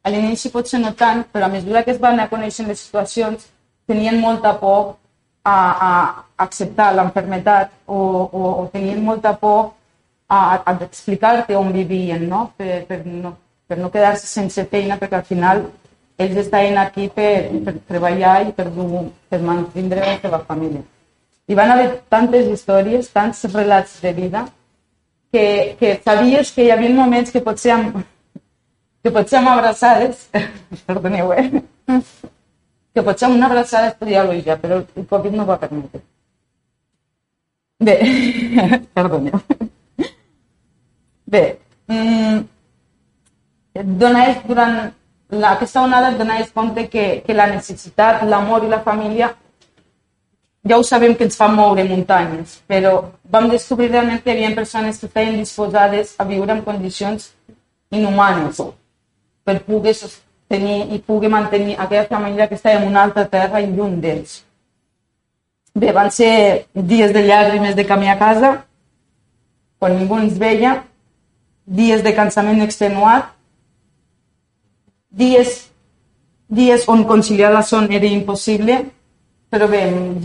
a 0.00 0.12
l'inici 0.14 0.48
potser 0.54 0.80
no 0.80 0.94
tant, 0.96 1.26
però 1.28 1.44
a 1.44 1.52
mesura 1.52 1.82
que 1.84 1.92
es 1.92 2.00
van 2.00 2.20
a 2.20 2.28
conèixer 2.32 2.64
les 2.66 2.80
situacions, 2.86 3.44
tenien 3.86 4.16
molta 4.20 4.54
por 4.60 4.94
a, 5.44 5.56
a 5.88 5.90
acceptar 6.44 6.94
l'enfermetat 6.94 7.74
o, 7.86 7.98
o, 7.98 8.42
o 8.62 8.64
tenien 8.72 9.04
molta 9.04 9.34
por 9.36 9.74
a, 10.28 10.40
a 10.64 10.76
explicar-te 10.88 11.56
on 11.56 11.68
vivien, 11.76 12.24
no? 12.28 12.46
Per, 12.56 12.86
per 12.88 13.02
no, 13.04 13.34
per 13.68 13.76
no 13.76 13.92
quedar-se 13.92 14.28
sense 14.28 14.64
feina, 14.72 14.96
perquè 14.96 15.20
al 15.20 15.28
final 15.28 15.66
ells 16.18 16.36
estaven 16.42 16.78
aquí 16.82 17.08
per, 17.14 17.48
per 17.64 17.74
treballar 17.88 18.36
i 18.48 18.52
per, 18.52 18.66
per 19.30 19.40
mantenir 19.40 20.00
la 20.02 20.16
seva 20.22 20.40
família. 20.48 20.82
Hi 21.48 21.56
van 21.56 21.70
haver 21.72 21.88
tantes 22.12 22.48
històries, 22.52 23.08
tants 23.14 23.44
relats 23.52 24.00
de 24.02 24.12
vida, 24.16 24.44
que, 25.32 25.76
que 25.80 25.94
sabies 26.04 26.50
que 26.52 26.66
hi 26.66 26.72
havia 26.74 26.94
moments 26.96 27.30
que 27.32 27.42
potser 27.44 27.72
amb, 27.76 28.02
que 29.04 29.12
potser 29.14 29.38
amb 29.40 29.52
abraçades, 29.54 30.26
perdoneu, 30.88 31.32
eh? 31.32 31.48
que 32.94 33.04
potser 33.06 33.28
amb 33.28 33.38
una 33.38 33.46
abraçada 33.46 33.92
es 33.92 33.96
podia 33.96 34.26
elogiar, 34.26 34.58
però 34.60 34.82
el 34.82 35.08
Covid 35.08 35.38
no 35.38 35.46
va 35.48 35.60
permetre. 35.62 36.02
Bé, 37.78 37.96
perdoneu. 38.98 39.40
Bé, 41.28 41.42
mm, 41.86 42.38
donar 44.02 44.28
durant 44.48 44.78
la, 45.30 45.52
aquesta 45.52 45.82
onada 45.82 46.12
et 46.12 46.18
donaves 46.18 46.50
compte 46.52 46.88
que, 46.88 47.22
que 47.26 47.34
la 47.34 47.46
necessitat, 47.50 48.24
l'amor 48.24 48.64
i 48.64 48.72
la 48.72 48.80
família 48.80 49.34
ja 50.68 50.78
ho 50.78 50.82
sabem 50.82 51.14
que 51.14 51.24
ens 51.24 51.36
fa 51.36 51.48
moure 51.48 51.84
muntanyes, 51.84 52.58
però 52.68 53.12
vam 53.24 53.48
descobrir 53.48 53.90
realment 53.90 54.22
que 54.22 54.32
hi 54.32 54.36
havia 54.36 54.56
persones 54.56 54.98
que 54.98 55.06
estaven 55.06 55.38
disposades 55.38 56.14
a 56.18 56.24
viure 56.24 56.52
en 56.52 56.62
condicions 56.62 57.30
inhumanes 57.90 58.60
per 59.44 59.60
poder 59.64 59.94
sostenir 59.94 60.92
i 60.92 60.98
poder 60.98 61.30
mantenir 61.30 61.78
aquella 61.78 62.04
família 62.04 62.48
que 62.48 62.56
estava 62.56 62.82
en 62.82 62.88
una 62.88 63.02
altra 63.04 63.24
terra 63.24 63.60
i 63.60 63.70
lluny 63.70 64.00
d'ells. 64.00 64.42
Bé, 65.74 65.92
van 65.92 66.10
ser 66.10 66.66
dies 66.74 67.12
de 67.14 67.22
llàgrimes 67.22 67.76
de 67.76 67.86
camí 67.86 68.08
a 68.10 68.18
casa, 68.18 68.64
quan 69.78 69.94
ningú 69.96 70.18
ens 70.18 70.38
veia, 70.38 70.82
dies 71.64 72.02
de 72.02 72.12
cansament 72.16 72.64
extenuat, 72.64 73.30
dies, 75.08 75.70
dies 76.48 76.86
on 76.88 77.04
conciliar 77.04 77.52
la 77.52 77.62
son 77.62 77.90
era 77.92 78.06
impossible, 78.06 78.78
però 79.48 79.68
bé, 79.68 79.82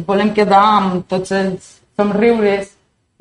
volem 0.07 0.33
quedar 0.35 0.63
amb 0.77 1.07
tots 1.07 1.31
els 1.31 1.69
somriures 1.95 2.71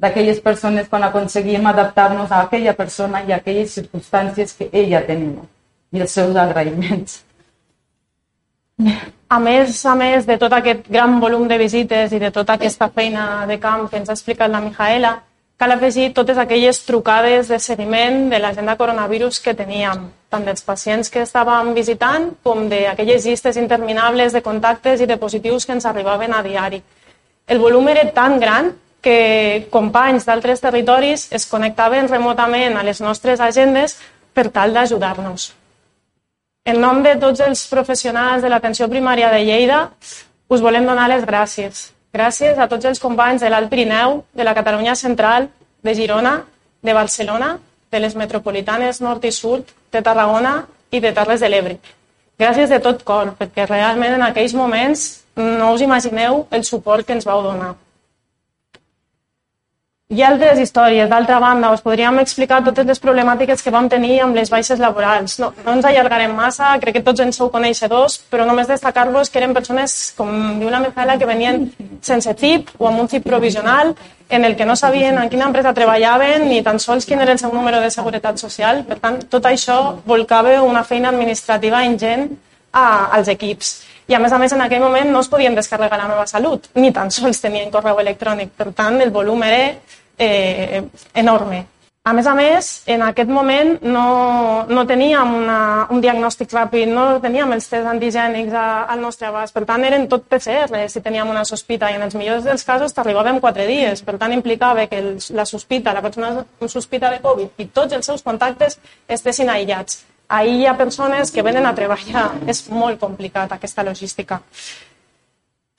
d'aquelles 0.02 0.40
persones 0.42 0.88
quan 0.90 1.04
aconseguim 1.06 1.66
adaptar-nos 1.66 2.30
a 2.32 2.42
aquella 2.46 2.74
persona 2.74 3.22
i 3.22 3.32
a 3.32 3.36
aquelles 3.36 3.74
circumstàncies 3.78 4.56
que 4.58 4.70
ella 4.72 5.04
tenia 5.06 5.44
i 5.92 6.00
els 6.00 6.10
seus 6.10 6.34
agraïments. 6.36 7.20
A 9.32 9.38
més, 9.38 9.76
a 9.86 9.94
més 9.94 10.26
de 10.26 10.36
tot 10.40 10.52
aquest 10.52 10.88
gran 10.90 11.20
volum 11.20 11.46
de 11.48 11.56
visites 11.60 12.12
i 12.12 12.18
de 12.18 12.30
tota 12.34 12.56
aquesta 12.58 12.88
feina 12.90 13.46
de 13.46 13.58
camp 13.60 13.86
que 13.88 14.00
ens 14.00 14.10
ha 14.10 14.16
explicat 14.16 14.50
la 14.50 14.60
Mijaela, 14.60 15.12
cal 15.62 15.70
afegir 15.70 16.10
totes 16.10 16.38
aquelles 16.42 16.80
trucades 16.82 17.46
de 17.46 17.60
seguiment 17.62 18.28
de 18.30 18.38
l'agenda 18.42 18.74
coronavirus 18.74 19.38
que 19.38 19.52
teníem, 19.54 20.08
tant 20.26 20.42
dels 20.42 20.64
pacients 20.66 21.06
que 21.06 21.22
estàvem 21.22 21.70
visitant 21.76 22.32
com 22.42 22.64
d'aquelles 22.66 23.28
llistes 23.28 23.60
interminables 23.60 24.34
de 24.34 24.42
contactes 24.42 24.98
i 24.98 25.06
de 25.06 25.16
positius 25.22 25.62
que 25.62 25.76
ens 25.76 25.86
arribaven 25.86 26.34
a 26.34 26.42
diari. 26.42 26.82
El 27.46 27.62
volum 27.62 27.86
era 27.94 28.02
tan 28.10 28.40
gran 28.42 28.72
que 29.00 29.68
companys 29.70 30.26
d'altres 30.26 30.66
territoris 30.66 31.28
es 31.30 31.46
connectaven 31.46 32.10
remotament 32.10 32.74
a 32.74 32.82
les 32.82 32.98
nostres 32.98 33.38
agendes 33.38 34.00
per 34.34 34.48
tal 34.50 34.74
d'ajudar-nos. 34.74 35.52
En 36.66 36.82
nom 36.82 37.06
de 37.06 37.14
tots 37.22 37.38
els 37.38 37.68
professionals 37.70 38.42
de 38.42 38.50
l'atenció 38.50 38.90
primària 38.90 39.30
de 39.30 39.46
Lleida, 39.46 39.82
us 40.50 40.60
volem 40.60 40.90
donar 40.90 41.06
les 41.14 41.22
gràcies. 41.22 41.92
Gràcies 42.12 42.58
a 42.60 42.66
tots 42.68 42.84
els 42.84 42.98
companys 43.00 43.40
de 43.40 43.48
l'Alt 43.48 43.70
Pirineu, 43.72 44.18
de 44.36 44.44
la 44.44 44.52
Catalunya 44.52 44.92
Central, 45.00 45.46
de 45.80 45.94
Girona, 45.96 46.42
de 46.84 46.92
Barcelona, 46.92 47.54
de 47.90 48.00
les 48.04 48.12
metropolitanes 48.20 49.00
nord 49.00 49.24
i 49.24 49.30
sud, 49.32 49.70
de 49.92 50.02
Tarragona 50.04 50.66
i 50.92 51.00
de 51.00 51.12
Terres 51.16 51.40
de 51.40 51.48
l'Ebre. 51.48 51.78
Gràcies 52.36 52.68
de 52.68 52.82
tot 52.84 53.00
cor, 53.08 53.32
perquè 53.38 53.64
realment 53.64 54.18
en 54.18 54.26
aquells 54.26 54.52
moments 54.52 55.06
no 55.40 55.72
us 55.72 55.80
imagineu 55.80 56.44
el 56.50 56.66
suport 56.68 57.06
que 57.06 57.16
ens 57.16 57.24
vau 57.24 57.40
donar. 57.46 57.72
Hi 60.12 60.20
ha 60.20 60.26
altres 60.28 60.58
històries, 60.60 61.06
d'altra 61.08 61.38
banda, 61.40 61.70
us 61.72 61.80
podríem 61.80 62.18
explicar 62.20 62.58
totes 62.64 62.84
les 62.84 62.98
problemàtiques 63.00 63.62
que 63.64 63.70
vam 63.72 63.86
tenir 63.88 64.18
amb 64.20 64.36
les 64.36 64.50
baixes 64.52 64.76
laborals. 64.82 65.38
No, 65.40 65.46
no 65.64 65.76
ens 65.78 65.86
allargarem 65.88 66.34
massa, 66.36 66.74
crec 66.82 66.98
que 66.98 67.02
tots 67.06 67.22
en 67.24 67.30
sou 67.32 67.48
coneixedors, 67.54 68.18
però 68.28 68.44
només 68.44 68.68
destacar-vos 68.68 69.32
que 69.32 69.40
eren 69.40 69.54
persones, 69.56 69.94
com 70.18 70.28
diu 70.60 70.68
la 70.68 70.82
Micaela, 70.84 71.16
que 71.16 71.28
venien 71.30 71.64
sense 72.04 72.34
CIP 72.42 72.74
o 72.76 72.90
amb 72.90 73.00
un 73.00 73.08
CIP 73.08 73.24
provisional, 73.24 73.94
en 74.28 74.44
el 74.44 74.52
que 74.58 74.66
no 74.68 74.76
sabien 74.76 75.16
en 75.16 75.32
quina 75.32 75.46
empresa 75.48 75.72
treballaven 75.72 76.44
ni 76.50 76.60
tan 76.66 76.76
sols 76.76 77.08
quin 77.08 77.24
era 77.24 77.32
el 77.32 77.40
seu 77.40 77.54
número 77.54 77.80
de 77.80 77.88
seguretat 77.88 78.36
social. 78.36 78.84
Per 78.84 79.00
tant, 79.00 79.16
tot 79.32 79.48
això 79.48 79.78
volcava 80.04 80.58
una 80.60 80.84
feina 80.84 81.08
administrativa 81.08 81.86
ingent 81.88 82.28
a, 82.68 83.08
als 83.16 83.32
equips. 83.32 83.72
I 84.12 84.18
a 84.18 84.20
més 84.20 84.32
a 84.34 84.36
més 84.36 84.52
en 84.52 84.60
aquell 84.60 84.84
moment 84.84 85.08
no 85.08 85.24
es 85.24 85.32
podien 85.32 85.56
descarregar 85.56 85.96
la 85.96 86.12
meva 86.12 86.28
salut, 86.28 86.68
ni 86.76 86.92
tan 86.92 87.08
sols 87.14 87.40
tenien 87.40 87.72
correu 87.72 88.04
electrònic. 88.04 88.52
Per 88.58 88.72
tant, 88.76 89.00
el 89.00 89.12
volum 89.14 89.40
era 89.46 89.62
eh, 90.22 90.82
enorme. 91.14 91.66
A 92.02 92.10
més 92.18 92.26
a 92.26 92.32
més, 92.34 92.68
en 92.90 93.02
aquest 93.06 93.28
moment 93.30 93.76
no, 93.86 94.06
no 94.66 94.82
teníem 94.90 95.36
una, 95.36 95.58
un 95.94 96.00
diagnòstic 96.02 96.50
ràpid, 96.50 96.90
no 96.90 97.04
teníem 97.22 97.54
els 97.54 97.70
tests 97.70 97.86
antigènics 97.86 98.56
a, 98.58 98.64
al 98.90 98.98
nostre 99.04 99.28
abast, 99.28 99.54
per 99.54 99.62
tant 99.68 99.86
eren 99.86 100.08
tot 100.10 100.26
PCR 100.26 100.82
si 100.90 101.04
teníem 101.04 101.30
una 101.30 101.44
sospita 101.46 101.92
i 101.92 102.00
en 102.00 102.02
els 102.08 102.18
millors 102.18 102.42
dels 102.48 102.66
casos 102.66 102.96
t'arribàvem 102.96 103.38
quatre 103.38 103.68
dies, 103.70 104.02
per 104.02 104.16
tant 104.18 104.34
implicava 104.34 104.88
que 104.90 104.98
el, 104.98 105.12
la 105.38 105.46
sospita, 105.46 105.94
la 105.94 106.02
persona 106.02 106.42
sospita 106.66 107.12
de 107.14 107.22
Covid 107.22 107.62
i 107.62 107.70
tots 107.70 107.94
els 107.94 108.10
seus 108.10 108.26
contactes 108.26 108.80
estessin 109.06 109.54
aïllats. 109.54 110.02
Ahir 110.26 110.58
hi 110.58 110.66
ha 110.66 110.74
persones 110.74 111.30
que 111.30 111.46
venen 111.46 111.70
a 111.70 111.76
treballar, 111.76 112.32
és 112.50 112.66
molt 112.72 112.98
complicat 112.98 113.54
aquesta 113.54 113.86
logística. 113.86 114.42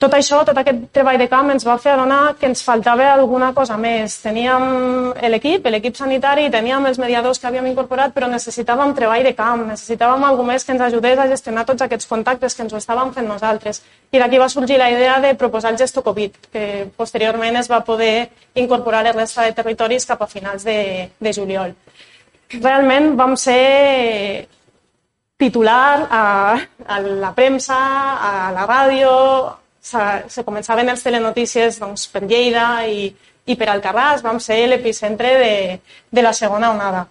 Tot 0.04 0.12
això, 0.18 0.42
tot 0.44 0.58
aquest 0.60 0.82
treball 0.92 1.16
de 1.16 1.24
camp 1.32 1.48
ens 1.48 1.64
va 1.64 1.78
fer 1.80 1.94
adonar 1.94 2.34
que 2.36 2.44
ens 2.50 2.60
faltava 2.60 3.06
alguna 3.08 3.46
cosa 3.56 3.78
més. 3.80 4.18
Teníem 4.20 5.14
l'equip, 5.32 5.64
l'equip 5.72 5.96
sanitari, 5.96 6.50
teníem 6.52 6.84
els 6.90 7.00
mediadors 7.00 7.40
que 7.40 7.48
havíem 7.48 7.70
incorporat, 7.70 8.12
però 8.12 8.28
necessitàvem 8.28 8.92
treball 8.98 9.24
de 9.24 9.32
camp, 9.38 9.62
necessitàvem 9.70 10.26
algú 10.28 10.44
més 10.44 10.68
que 10.68 10.76
ens 10.76 10.84
ajudés 10.90 11.22
a 11.22 11.26
gestionar 11.32 11.64
tots 11.64 11.86
aquests 11.86 12.10
contactes 12.12 12.52
que 12.52 12.66
ens 12.66 12.76
ho 12.76 12.82
estàvem 12.82 13.14
fent 13.16 13.30
nosaltres. 13.32 13.80
I 14.12 14.20
d'aquí 14.20 14.42
va 14.44 14.50
sorgir 14.52 14.76
la 14.76 14.90
idea 14.92 15.16
de 15.24 15.32
proposar 15.40 15.72
el 15.72 15.80
gesto 15.80 16.04
Covid, 16.04 16.36
que 16.52 16.66
posteriorment 17.00 17.56
es 17.64 17.72
va 17.72 17.80
poder 17.80 18.28
incorporar 18.52 19.00
a 19.00 19.08
la 19.08 19.16
resta 19.22 19.48
de 19.48 19.56
territoris 19.56 20.04
cap 20.04 20.20
a 20.20 20.28
finals 20.28 20.68
de, 20.68 21.08
de 21.16 21.32
juliol. 21.32 21.72
Realment 22.60 23.14
vam 23.16 23.38
ser 23.40 24.48
titular 25.40 26.06
a, 26.12 26.24
a 26.92 27.04
la 27.08 27.32
premsa, 27.32 27.84
a 28.20 28.32
la 28.52 28.68
ràdio, 28.68 29.12
se 29.84 30.44
començaven 30.46 30.88
els 30.88 31.02
telenotícies 31.04 31.78
doncs, 31.82 32.06
per 32.12 32.24
Lleida 32.24 32.86
i, 32.88 33.10
i 33.46 33.56
per 33.60 33.68
Alcarràs, 33.72 34.24
vam 34.24 34.40
ser 34.40 34.62
l'epicentre 34.70 35.34
de, 35.42 35.52
de 36.10 36.24
la 36.24 36.32
segona 36.32 36.72
onada. 36.72 37.04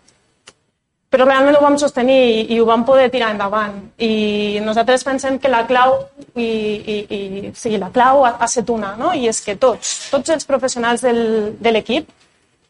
Però 1.13 1.27
realment 1.27 1.53
ho 1.53 1.61
vam 1.61 1.75
sostenir 1.77 2.17
i, 2.17 2.37
i 2.55 2.59
ho 2.59 2.65
vam 2.65 2.81
poder 2.87 3.11
tirar 3.13 3.29
endavant. 3.35 3.75
I 4.01 4.57
nosaltres 4.65 5.05
pensem 5.05 5.37
que 5.37 5.51
la 5.53 5.61
clau, 5.69 5.99
i, 6.33 6.47
i, 6.49 6.97
i 7.05 7.51
sí, 7.53 7.75
la 7.77 7.91
clau 7.93 8.23
ha, 8.25 8.33
ha 8.39 8.49
estat 8.49 8.71
una, 8.73 8.95
no? 8.97 9.13
i 9.13 9.29
és 9.29 9.43
que 9.45 9.53
tots, 9.61 9.93
tots 10.09 10.33
els 10.33 10.49
professionals 10.49 11.05
del, 11.05 11.21
de 11.61 11.75
l'equip, 11.75 12.09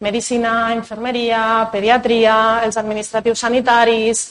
medicina, 0.03 0.73
infermeria, 0.75 1.69
pediatria, 1.71 2.35
els 2.67 2.75
administratius 2.81 3.45
sanitaris, 3.45 4.25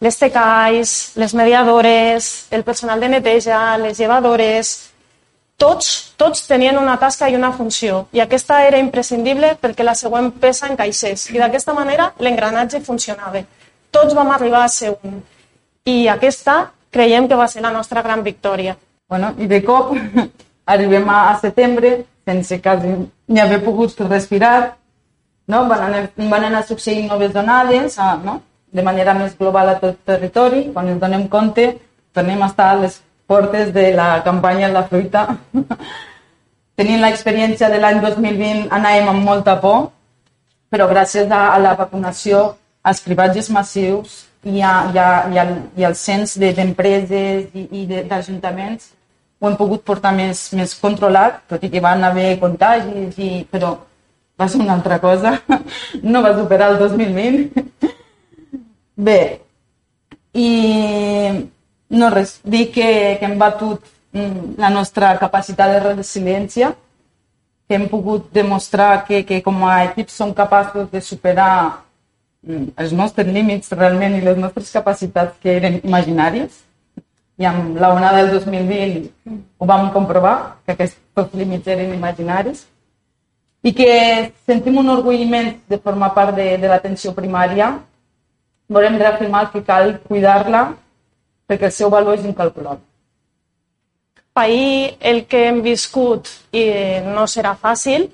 les 0.00 0.16
tecais, 0.16 1.12
les 1.20 1.34
mediadores, 1.36 2.30
el 2.50 2.64
personal 2.64 3.04
de 3.04 3.10
neteja, 3.12 3.76
les 3.76 4.00
llevadores, 4.00 4.89
tots, 5.60 5.88
tots 6.16 6.46
tenien 6.48 6.78
una 6.80 6.96
tasca 6.98 7.28
i 7.28 7.36
una 7.36 7.52
funció 7.52 8.06
i 8.16 8.22
aquesta 8.24 8.62
era 8.66 8.80
imprescindible 8.80 9.54
perquè 9.60 9.84
la 9.84 9.94
següent 9.98 10.30
peça 10.42 10.70
encaixés 10.70 11.28
i 11.34 11.38
d'aquesta 11.38 11.74
manera 11.76 12.10
l'engranatge 12.18 12.80
funcionava. 12.86 13.44
Tots 13.90 14.14
vam 14.16 14.30
arribar 14.32 14.64
a 14.64 14.72
ser 14.72 14.94
un 15.04 15.20
i 15.84 16.06
aquesta 16.08 16.70
creiem 16.90 17.28
que 17.28 17.38
va 17.38 17.48
ser 17.48 17.62
la 17.62 17.72
nostra 17.74 18.02
gran 18.02 18.22
victòria. 18.22 18.76
Bueno, 19.08 19.34
I 19.38 19.46
de 19.46 19.62
cop 19.64 19.92
arribem 20.72 21.08
a, 21.10 21.36
setembre 21.40 22.04
sense 22.24 22.60
quasi 22.62 22.94
ni 23.26 23.40
haver 23.40 23.62
pogut 23.64 24.00
respirar, 24.08 24.76
no? 25.46 25.66
van, 25.68 25.82
anar, 25.88 26.02
van 26.16 26.44
anar 26.44 26.64
succeint 26.66 27.08
noves 27.08 27.32
donades 27.32 27.98
a, 27.98 28.14
no? 28.16 28.40
de 28.70 28.82
manera 28.86 29.14
més 29.14 29.36
global 29.38 29.68
a 29.68 29.78
tot 29.80 29.90
el 29.90 30.02
territori. 30.06 30.68
Quan 30.72 30.88
ens 30.88 31.00
donem 31.02 31.26
compte, 31.28 31.72
tornem 32.14 32.42
a 32.42 32.50
estar 32.52 32.70
a 32.70 32.78
les 32.84 33.00
portes 33.30 33.70
de 33.72 33.92
la 33.94 34.10
campanya 34.26 34.66
en 34.68 34.74
la 34.74 34.84
fruita. 34.90 35.24
Tenint 36.80 37.02
l'experiència 37.04 37.70
de 37.70 37.78
l'any 37.78 38.00
2020 38.02 38.68
anàvem 38.74 39.10
amb 39.12 39.26
molta 39.26 39.54
por, 39.62 39.90
però 40.70 40.88
gràcies 40.90 41.30
a, 41.30 41.58
la 41.62 41.76
vacunació, 41.78 42.54
als 42.82 43.02
cribatges 43.04 43.50
massius 43.52 44.24
i, 44.42 44.62
a, 44.62 44.72
i, 44.90 44.98
a, 44.98 45.10
i, 45.28 45.38
al, 45.42 45.52
i 45.76 45.84
al 45.84 45.94
cens 45.98 46.38
d'empreses 46.40 47.52
i, 47.52 47.66
i 47.82 47.84
d'ajuntaments 48.08 48.94
ho 49.40 49.48
hem 49.48 49.56
pogut 49.56 49.84
portar 49.84 50.12
més, 50.16 50.42
més 50.56 50.74
controlat, 50.76 51.38
tot 51.48 51.62
i 51.64 51.70
que 51.72 51.80
van 51.80 52.02
haver 52.04 52.34
contagis, 52.40 53.16
i, 53.16 53.30
però 53.48 53.70
va 54.40 54.48
ser 54.48 54.60
una 54.60 54.74
altra 54.76 54.98
cosa. 55.00 55.38
No 56.12 56.20
va 56.24 56.34
superar 56.36 56.72
el 56.74 56.78
2020. 56.80 57.64
Bé, 59.06 59.20
i 60.36 60.50
no 61.90 62.10
res, 62.10 62.38
dir 62.44 62.70
que, 62.70 63.18
que 63.18 63.26
hem 63.26 63.36
batut 63.38 63.82
mm, 64.12 64.54
la 64.58 64.70
nostra 64.70 65.16
capacitat 65.18 65.74
de 65.74 65.94
resiliència, 65.96 66.72
que 67.66 67.76
hem 67.76 67.86
pogut 67.90 68.30
demostrar 68.34 69.04
que, 69.06 69.24
que 69.26 69.40
com 69.42 69.64
a 69.66 69.84
equip 69.88 70.10
som 70.10 70.32
capaços 70.34 70.88
de 70.90 71.02
superar 71.02 71.82
mm, 72.46 72.72
els 72.82 72.94
nostres 72.94 73.26
límits 73.26 73.72
realment 73.74 74.16
i 74.16 74.24
les 74.24 74.38
nostres 74.38 74.70
capacitats 74.74 75.38
que 75.42 75.56
eren 75.58 75.80
imaginàries. 75.82 76.62
I 77.40 77.46
amb 77.48 77.78
la 77.80 77.92
onada 77.94 78.20
del 78.22 78.34
2020 78.36 79.38
ho 79.58 79.66
vam 79.66 79.88
comprovar, 79.94 80.58
que 80.66 80.76
aquests 80.76 81.34
límits 81.34 81.66
eren 81.72 81.94
imaginaris. 81.94 82.66
I 83.64 83.72
que 83.76 83.88
sentim 84.46 84.78
un 84.78 84.88
orgull 84.92 85.20
immens 85.20 85.56
de 85.68 85.78
formar 85.78 86.12
part 86.14 86.36
de, 86.36 86.52
de 86.60 86.68
l'atenció 86.68 87.12
primària. 87.16 87.72
Volem 88.70 88.98
reafirmar 89.00 89.48
que 89.52 89.64
cal 89.64 89.96
cuidar-la 90.06 90.68
perquè 91.50 91.66
el 91.66 91.74
seu 91.74 91.90
valor 91.90 92.14
és 92.14 92.24
incalculable. 92.24 92.86
pair 94.32 94.96
el 95.00 95.24
que 95.26 95.48
hem 95.48 95.60
viscut 95.60 96.28
i 96.54 96.62
no 97.04 97.26
serà 97.26 97.56
fàcil. 97.58 98.08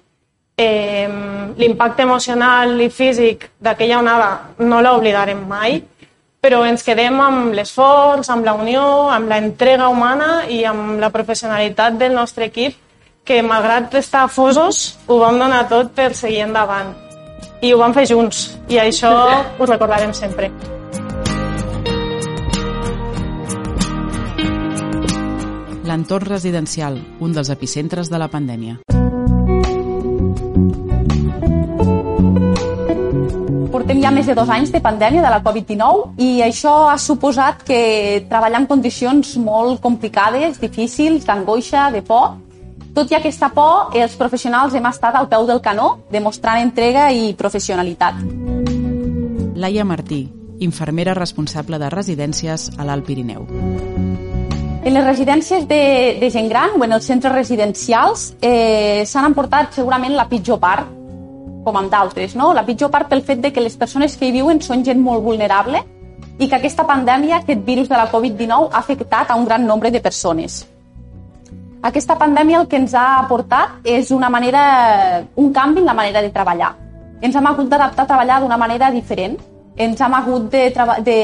Eh, 0.56 1.08
L'impacte 1.56 2.02
emocional 2.02 2.80
i 2.80 2.88
físic 2.88 3.50
d'aquella 3.60 3.98
onada 4.00 4.30
no 4.58 4.80
l'oblidarem 4.80 5.42
mai, 5.48 5.82
però 6.40 6.62
ens 6.64 6.82
quedem 6.82 7.20
amb 7.20 7.52
l'esforç, 7.54 8.30
amb 8.30 8.44
la 8.44 8.54
unió, 8.54 9.10
amb 9.10 9.28
la 9.28 9.38
entrega 9.38 9.88
humana 9.88 10.46
i 10.48 10.64
amb 10.64 11.00
la 11.00 11.10
professionalitat 11.10 11.98
del 12.00 12.14
nostre 12.14 12.46
equip, 12.46 12.76
que 13.24 13.42
malgrat 13.42 13.94
estar 13.98 14.28
fosos, 14.28 14.98
ho 15.06 15.18
vam 15.18 15.38
donar 15.38 15.66
tot 15.68 15.92
per 15.92 16.14
seguir 16.14 16.44
endavant. 16.46 16.94
I 17.60 17.74
ho 17.74 17.78
vam 17.78 17.92
fer 17.92 18.06
junts, 18.06 18.56
i 18.68 18.78
això 18.78 19.12
ho 19.58 19.66
recordarem 19.66 20.14
sempre. 20.14 20.75
L'entorn 25.86 26.26
residencial, 26.26 26.96
un 27.22 27.32
dels 27.32 27.48
epicentres 27.52 28.08
de 28.10 28.18
la 28.18 28.26
pandèmia. 28.26 28.80
Portem 33.70 34.00
ja 34.02 34.10
més 34.10 34.26
de 34.26 34.34
dos 34.34 34.50
anys 34.50 34.72
de 34.74 34.80
pandèmia 34.82 35.22
de 35.22 35.30
la 35.30 35.38
Covid-19 35.44 36.18
i 36.26 36.42
això 36.42 36.88
ha 36.90 36.96
suposat 36.98 37.62
que 37.68 37.78
treballar 38.26 38.64
en 38.64 38.66
condicions 38.66 39.36
molt 39.38 39.78
complicades, 39.84 40.58
difícils, 40.58 41.26
d'angoixa, 41.28 41.92
de 41.94 42.02
por. 42.02 42.34
Tot 42.96 43.12
i 43.12 43.18
aquesta 43.20 43.52
por, 43.54 43.94
els 43.94 44.16
professionals 44.18 44.74
hem 44.74 44.88
estat 44.90 45.14
al 45.14 45.28
peu 45.30 45.46
del 45.46 45.62
canó, 45.62 46.00
demostrant 46.10 46.64
entrega 46.64 47.12
i 47.12 47.30
professionalitat. 47.38 48.24
Laia 49.54 49.84
Martí, 49.84 50.24
infermera 50.58 51.14
responsable 51.14 51.78
de 51.78 51.92
residències 51.94 52.72
a 52.76 52.88
l'Alt 52.88 53.06
Pirineu. 53.06 53.46
En 54.86 54.94
les 54.94 55.02
residències 55.02 55.64
de, 55.66 56.16
de 56.20 56.28
gent 56.30 56.46
gran 56.46 56.76
o 56.78 56.84
en 56.86 56.92
els 56.94 57.06
centres 57.10 57.32
residencials 57.34 58.28
eh, 58.38 59.02
s'han 59.02 59.24
emportat 59.32 59.74
segurament 59.74 60.14
la 60.14 60.28
pitjor 60.30 60.60
part, 60.62 60.86
com 61.64 61.78
amb 61.80 61.90
d'altres, 61.90 62.36
no? 62.38 62.52
La 62.54 62.62
pitjor 62.62 62.92
part 62.94 63.10
pel 63.10 63.24
fet 63.26 63.42
de 63.42 63.50
que 63.50 63.64
les 63.64 63.74
persones 63.74 64.14
que 64.14 64.28
hi 64.28 64.36
viuen 64.36 64.62
són 64.62 64.86
gent 64.86 65.02
molt 65.02 65.26
vulnerable 65.26 65.82
i 66.38 66.46
que 66.46 66.54
aquesta 66.60 66.86
pandèmia, 66.86 67.40
aquest 67.40 67.66
virus 67.66 67.90
de 67.90 67.98
la 67.98 68.06
Covid-19, 68.14 68.70
ha 68.70 68.78
afectat 68.78 69.34
a 69.34 69.40
un 69.42 69.50
gran 69.50 69.66
nombre 69.66 69.90
de 69.90 70.04
persones. 70.06 70.62
Aquesta 71.82 72.14
pandèmia 72.14 72.62
el 72.62 72.70
que 72.70 72.78
ens 72.78 72.94
ha 72.94 73.18
aportat 73.26 73.82
és 73.82 74.14
una 74.14 74.30
manera, 74.30 74.64
un 75.34 75.50
canvi 75.50 75.82
en 75.82 75.90
la 75.90 75.98
manera 75.98 76.22
de 76.22 76.30
treballar. 76.30 76.76
Ens 77.26 77.34
hem 77.34 77.54
hagut 77.56 77.74
d'adaptar 77.74 78.06
a 78.06 78.14
treballar 78.14 78.38
d'una 78.38 78.64
manera 78.68 78.94
diferent. 78.94 79.34
Ens 79.74 79.98
hem 79.98 80.14
hagut 80.14 80.46
de, 80.54 80.68
de, 81.02 81.22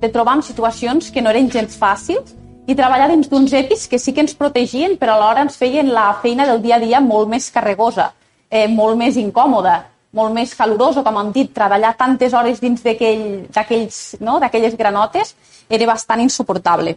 de 0.00 0.08
trobar 0.08 0.40
en 0.40 0.46
situacions 0.54 1.12
que 1.12 1.20
no 1.20 1.36
eren 1.36 1.52
gens 1.52 1.76
fàcils 1.76 2.38
i 2.66 2.76
treballar 2.78 3.08
dins 3.10 3.28
d'uns 3.30 3.52
EPIs 3.52 3.88
que 3.90 3.98
sí 3.98 4.12
que 4.14 4.22
ens 4.22 4.34
protegien, 4.38 4.96
però 4.98 5.16
alhora 5.16 5.42
ens 5.42 5.56
feien 5.58 5.90
la 5.90 6.12
feina 6.22 6.46
del 6.46 6.62
dia 6.62 6.76
a 6.76 6.82
dia 6.82 7.00
molt 7.00 7.28
més 7.28 7.50
carregosa, 7.50 8.12
eh, 8.50 8.68
molt 8.68 8.96
més 8.98 9.18
incòmoda, 9.18 9.80
molt 10.12 10.34
més 10.36 10.54
calorosa, 10.54 11.02
com 11.02 11.18
hem 11.18 11.32
dit, 11.32 11.52
treballar 11.54 11.94
tantes 11.98 12.34
hores 12.34 12.60
dins 12.60 12.82
d'aquells 12.84 14.00
no? 14.20 14.38
d'aquelles 14.40 14.76
granotes 14.76 15.34
era 15.68 15.88
bastant 15.88 16.20
insuportable. 16.20 16.96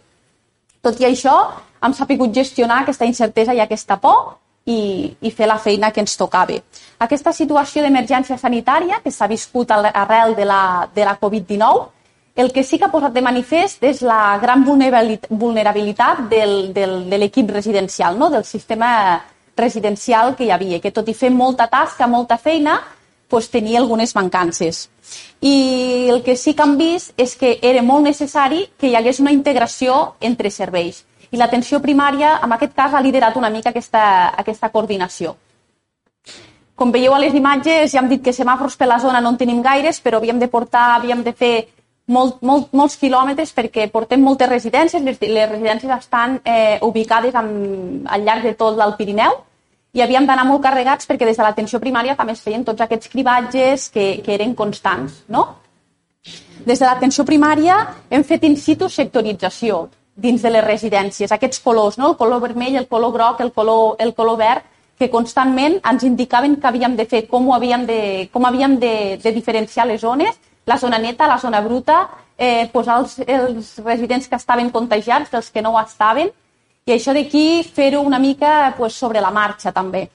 Tot 0.83 0.99
i 1.01 1.07
això, 1.07 1.35
hem 1.81 1.93
sapigut 1.93 2.33
gestionar 2.35 2.83
aquesta 2.83 3.07
incertesa 3.07 3.55
i 3.55 3.61
aquesta 3.63 3.97
por 4.01 4.35
i, 4.65 5.15
i 5.21 5.31
fer 5.31 5.47
la 5.47 5.57
feina 5.61 5.91
que 5.93 6.01
ens 6.03 6.17
tocava. 6.17 6.57
Aquesta 6.99 7.33
situació 7.33 7.81
d'emergència 7.81 8.37
sanitària 8.37 8.99
que 9.03 9.13
s'ha 9.13 9.29
viscut 9.31 9.71
arrel 9.71 10.35
de 10.35 10.45
la, 10.45 10.61
de 10.93 11.05
la 11.05 11.17
Covid-19 11.21 11.94
el 12.35 12.51
que 12.51 12.63
sí 12.63 12.77
que 12.77 12.85
ha 12.85 12.91
posat 12.91 13.13
de 13.15 13.23
manifest 13.23 13.83
és 13.87 14.01
la 14.03 14.37
gran 14.41 14.65
vulnerabilitat 14.65 16.25
del, 16.29 16.73
del, 16.75 16.97
de 17.09 17.17
l'equip 17.17 17.49
residencial, 17.49 18.19
no? 18.19 18.29
del 18.29 18.43
sistema 18.43 19.23
residencial 19.55 20.35
que 20.35 20.43
hi 20.43 20.51
havia, 20.51 20.81
que 20.83 20.91
tot 20.91 21.07
i 21.07 21.15
fer 21.15 21.31
molta 21.31 21.69
tasca, 21.71 22.09
molta 22.11 22.37
feina, 22.37 22.81
doncs 23.31 23.47
tenia 23.49 23.79
algunes 23.79 24.13
mancances. 24.15 24.89
I 25.41 26.09
el 26.11 26.21
que 26.23 26.35
sí 26.35 26.53
que 26.53 26.63
han 26.63 26.75
vist 26.77 27.13
és 27.17 27.37
que 27.39 27.57
era 27.61 27.81
molt 27.81 28.03
necessari 28.03 28.65
que 28.77 28.89
hi 28.89 28.95
hagués 28.99 29.21
una 29.23 29.31
integració 29.31 30.15
entre 30.19 30.51
serveis. 30.51 31.05
I 31.31 31.39
l'atenció 31.39 31.79
primària, 31.81 32.39
en 32.43 32.51
aquest 32.51 32.75
cas, 32.75 32.93
ha 32.93 33.01
liderat 33.01 33.35
una 33.39 33.49
mica 33.49 33.71
aquesta, 33.71 34.35
aquesta 34.35 34.69
coordinació. 34.69 35.35
Com 36.75 36.91
veieu 36.91 37.15
a 37.15 37.19
les 37.23 37.33
imatges, 37.33 37.93
ja 37.93 38.01
hem 38.01 38.09
dit 38.11 38.21
que 38.23 38.33
semàfors 38.35 38.75
per 38.75 38.89
la 38.91 38.99
zona 38.99 39.21
no 39.23 39.31
en 39.31 39.39
tenim 39.39 39.61
gaires, 39.63 40.01
però 40.03 40.19
havíem 40.19 40.39
de 40.39 40.49
portar, 40.51 40.89
havíem 40.97 41.23
de 41.23 41.31
fer 41.31 41.53
molt, 42.07 42.41
molt, 42.45 42.69
molts 42.75 42.97
quilòmetres 43.01 43.51
perquè 43.55 43.87
portem 43.91 44.21
moltes 44.21 44.49
residències, 44.49 45.01
les, 45.03 45.19
les 45.21 45.49
residències 45.49 45.91
estan 45.97 46.39
eh, 46.43 46.77
ubicades 46.85 47.35
amb, 47.35 48.05
al 48.05 48.25
llarg 48.25 48.45
de 48.45 48.53
tot 48.59 48.79
el 48.79 48.95
Pirineu 48.99 49.39
i 49.95 50.03
havíem 50.03 50.27
d'anar 50.27 50.45
molt 50.45 50.63
carregats 50.63 51.07
perquè 51.09 51.25
des 51.25 51.37
de 51.39 51.43
l'atenció 51.43 51.79
primària 51.79 52.17
també 52.19 52.35
es 52.35 52.43
feien 52.43 52.65
tots 52.67 52.83
aquests 52.83 53.09
cribatges 53.09 53.89
que, 53.89 54.21
que 54.21 54.35
eren 54.35 54.53
constants. 54.55 55.23
No? 55.31 55.47
Des 56.65 56.79
de 56.79 56.85
l'atenció 56.85 57.25
primària 57.25 57.77
hem 58.09 58.23
fet 58.23 58.43
in 58.43 58.57
situ 58.57 58.89
sectorització 58.89 59.85
dins 60.15 60.41
de 60.41 60.51
les 60.51 60.63
residències, 60.63 61.31
aquests 61.31 61.59
colors, 61.59 61.97
no? 61.97 62.13
el 62.13 62.17
color 62.17 62.41
vermell, 62.43 62.77
el 62.79 62.87
color 62.87 63.11
groc, 63.11 63.41
el 63.41 63.51
color, 63.51 63.95
el 63.99 64.13
color 64.15 64.37
verd, 64.39 64.71
que 64.95 65.09
constantment 65.11 65.81
ens 65.83 66.05
indicaven 66.07 66.55
que 66.55 66.67
havíem 66.69 66.95
de 66.95 67.03
fer, 67.05 67.25
com, 67.27 67.49
ho 67.49 67.55
havíem 67.55 67.83
de, 67.85 67.99
com 68.31 68.45
havíem 68.47 68.77
de, 68.79 68.93
de 69.19 69.33
diferenciar 69.35 69.87
les 69.89 69.99
zones 69.99 70.37
la 70.65 70.77
zona 70.77 70.97
neta, 70.97 71.27
la 71.27 71.37
zona 71.39 71.61
bruta, 71.61 72.07
eh, 72.37 72.67
posar 72.71 72.99
els, 72.99 73.19
els 73.19 73.77
residents 73.79 74.27
que 74.27 74.35
estaven 74.35 74.71
contagiats 74.71 75.31
dels 75.31 75.49
que 75.51 75.61
no 75.61 75.73
ho 75.73 75.79
estaven 75.81 76.31
i 76.85 76.93
això 76.93 77.13
d'aquí 77.15 77.63
fer-ho 77.63 78.01
una 78.01 78.19
mica 78.19 78.73
pues, 78.77 78.93
sobre 78.93 79.21
la 79.21 79.31
marxa 79.31 79.71
també. 79.73 80.07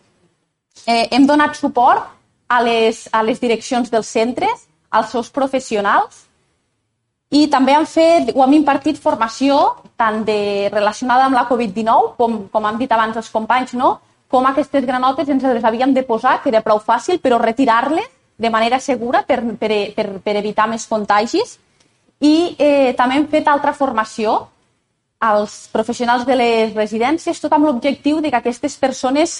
Eh, 0.87 1.09
hem 1.11 1.27
donat 1.27 1.57
suport 1.59 2.07
a 2.49 2.61
les, 2.63 3.09
a 3.13 3.23
les 3.23 3.41
direccions 3.41 3.91
dels 3.91 4.07
centres, 4.07 4.67
als 4.91 5.11
seus 5.15 5.31
professionals 5.31 6.27
i 7.31 7.47
també 7.47 7.77
hem 7.79 7.87
fet 7.87 8.33
o 8.35 8.43
hem 8.43 8.57
impartit 8.59 8.99
formació 8.99 9.59
tant 9.99 10.25
de, 10.27 10.69
relacionada 10.73 11.29
amb 11.29 11.39
la 11.39 11.47
Covid-19 11.49 12.15
com, 12.19 12.39
com 12.51 12.67
han 12.67 12.79
dit 12.79 12.91
abans 12.91 13.17
els 13.17 13.31
companys, 13.31 13.77
no? 13.79 14.01
com 14.31 14.47
aquestes 14.47 14.87
granotes 14.87 15.29
ens 15.31 15.43
les 15.43 15.65
havíem 15.67 15.95
de 15.95 16.03
posar, 16.07 16.41
que 16.43 16.51
era 16.51 16.63
prou 16.63 16.79
fàcil, 16.83 17.19
però 17.23 17.39
retirar-les 17.39 18.07
de 18.41 18.51
manera 18.51 18.81
segura 18.81 19.23
per, 19.29 19.43
per, 19.61 19.73
per, 19.97 20.07
per 20.25 20.37
evitar 20.41 20.67
més 20.71 20.87
contagis 20.89 21.59
i 22.21 22.57
eh, 22.57 22.93
també 22.97 23.19
hem 23.21 23.29
fet 23.29 23.49
altra 23.49 23.75
formació 23.77 24.41
als 25.21 25.69
professionals 25.69 26.25
de 26.25 26.33
les 26.33 26.71
residències, 26.73 27.37
tot 27.43 27.53
amb 27.53 27.67
l'objectiu 27.69 28.23
de 28.25 28.31
que 28.33 28.39
aquestes 28.39 28.79
persones 28.81 29.35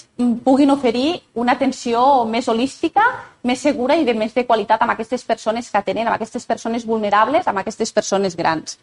puguin 0.45 0.69
oferir 0.69 1.15
una 1.33 1.55
atenció 1.57 2.03
més 2.29 2.45
holística, 2.53 3.01
més 3.41 3.63
segura 3.65 3.97
i 3.97 4.05
de 4.05 4.13
més 4.13 4.35
de 4.37 4.45
qualitat 4.45 4.83
amb 4.85 4.93
aquestes 4.93 5.25
persones 5.25 5.71
que 5.73 5.81
tenen, 5.81 6.05
amb 6.05 6.19
aquestes 6.19 6.45
persones 6.45 6.85
vulnerables, 6.85 7.49
amb 7.49 7.63
aquestes 7.63 7.89
persones 7.91 8.37
grans. 8.37 8.77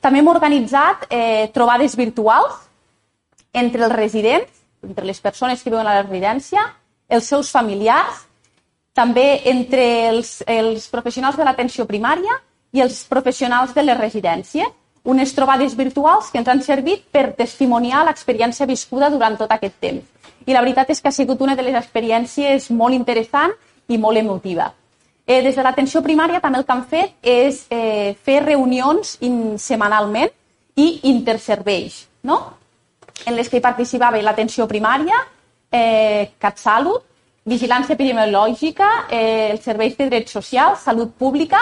També 0.00 0.22
hem 0.24 0.32
organitzat 0.32 1.04
eh, 1.10 1.50
trobades 1.52 1.96
virtuals 2.00 2.56
entre 3.52 3.84
els 3.84 3.92
residents, 3.92 4.64
entre 4.80 5.04
les 5.04 5.20
persones 5.20 5.60
que 5.60 5.68
viuen 5.68 5.84
a 5.84 6.00
la 6.00 6.06
residència, 6.08 6.64
els 7.10 7.28
seus 7.28 7.52
familiars 7.52 8.24
també 9.00 9.40
entre 9.48 9.84
els, 10.10 10.40
els 10.46 10.88
professionals 10.92 11.38
de 11.40 11.46
l'atenció 11.46 11.86
primària 11.88 12.36
i 12.76 12.82
els 12.84 13.02
professionals 13.08 13.72
de 13.74 13.84
les 13.86 13.98
residències, 13.98 14.68
unes 15.02 15.32
trobades 15.32 15.74
virtuals 15.76 16.28
que 16.28 16.38
ens 16.42 16.48
han 16.52 16.60
servit 16.62 17.06
per 17.12 17.30
testimoniar 17.38 18.04
l'experiència 18.04 18.68
viscuda 18.68 19.08
durant 19.08 19.38
tot 19.40 19.52
aquest 19.54 19.78
temps. 19.80 20.04
I 20.44 20.52
la 20.52 20.60
veritat 20.60 20.92
és 20.92 21.00
que 21.00 21.08
ha 21.08 21.16
sigut 21.16 21.40
una 21.40 21.56
de 21.56 21.64
les 21.64 21.76
experiències 21.78 22.68
molt 22.70 22.96
interessant 22.96 23.54
i 23.88 23.96
molt 23.98 24.20
emotiva. 24.20 24.70
Eh, 25.26 25.40
des 25.42 25.56
de 25.56 25.64
l'atenció 25.64 26.02
primària 26.04 26.40
també 26.40 26.60
el 26.60 26.66
que 26.66 26.74
han 26.74 26.84
fet 26.90 27.16
és 27.22 27.64
eh, 27.70 28.16
fer 28.20 28.40
reunions 28.44 29.16
in, 29.24 29.56
setmanalment 29.58 30.32
i 30.76 30.88
interserveis, 31.08 32.02
no? 32.22 32.40
en 33.26 33.36
les 33.36 33.48
que 33.48 33.58
hi 33.58 33.64
participava 33.64 34.20
l'atenció 34.20 34.66
primària, 34.68 35.16
eh, 35.70 36.32
CatSalut, 36.40 37.04
vigilància 37.44 37.94
epidemiològica, 37.94 38.88
eh, 39.08 39.50
els 39.52 39.62
serveis 39.64 39.96
de 39.96 40.08
drets 40.08 40.32
socials, 40.32 40.80
salut 40.80 41.12
pública, 41.16 41.58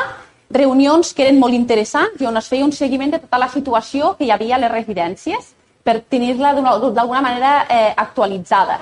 reunions 0.50 1.12
que 1.14 1.22
eren 1.22 1.38
molt 1.38 1.54
interessants 1.54 2.20
i 2.20 2.26
on 2.26 2.36
es 2.36 2.48
feia 2.48 2.64
un 2.64 2.72
seguiment 2.72 3.10
de 3.10 3.18
tota 3.18 3.38
la 3.38 3.48
situació 3.48 4.16
que 4.16 4.24
hi 4.24 4.30
havia 4.30 4.56
a 4.56 4.58
les 4.58 4.72
residències 4.72 5.54
per 5.84 6.00
tenir-la 6.00 6.54
d'alguna 6.54 7.20
manera 7.22 7.66
eh, 7.68 7.94
actualitzada. 7.96 8.80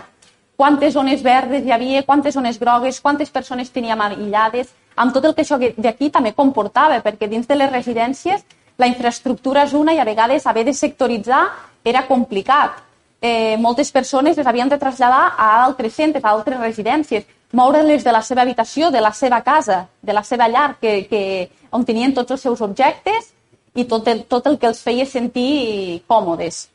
Quantes 0.57 0.95
zones 0.95 1.23
verdes 1.23 1.65
hi 1.67 1.73
havia, 1.73 2.03
quantes 2.03 2.35
zones 2.35 2.59
grogues, 2.59 3.01
quantes 3.01 3.31
persones 3.31 3.71
teníem 3.71 4.01
aïllades, 4.01 4.73
amb 4.97 5.13
tot 5.13 5.25
el 5.25 5.35
que 5.35 5.43
això 5.43 5.59
d'aquí 5.59 6.09
també 6.11 6.33
comportava, 6.33 7.03
perquè 7.03 7.29
dins 7.29 7.47
de 7.47 7.57
les 7.57 7.71
residències 7.71 8.43
la 8.79 8.87
infraestructura 8.87 9.65
és 9.65 9.75
una 9.75 9.93
i 9.93 9.99
a 9.99 10.05
vegades 10.05 10.47
haver 10.47 10.65
de 10.65 10.73
sectoritzar 10.73 11.45
era 11.85 12.07
complicat 12.07 12.86
eh, 13.21 13.57
moltes 13.59 13.91
persones 13.93 14.37
les 14.37 14.47
havien 14.47 14.69
de 14.69 14.79
traslladar 14.79 15.35
a 15.37 15.65
altres 15.65 15.95
centres, 15.95 16.25
a 16.25 16.31
altres 16.31 16.61
residències, 16.61 17.25
moure-les 17.53 18.05
de 18.05 18.13
la 18.13 18.23
seva 18.23 18.43
habitació, 18.43 18.91
de 18.91 19.01
la 19.01 19.13
seva 19.13 19.41
casa, 19.43 19.87
de 20.03 20.13
la 20.13 20.23
seva 20.25 20.49
llar, 20.49 20.77
que, 20.81 21.07
que, 21.11 21.23
on 21.71 21.85
tenien 21.85 22.15
tots 22.15 22.37
els 22.37 22.43
seus 22.43 22.61
objectes 22.61 23.33
i 23.75 23.85
tot 23.85 24.09
el, 24.09 24.25
tot 24.25 24.47
el 24.47 24.59
que 24.59 24.69
els 24.71 24.83
feia 24.83 25.07
sentir 25.07 26.03
còmodes. 26.07 26.69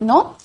no? 0.00 0.36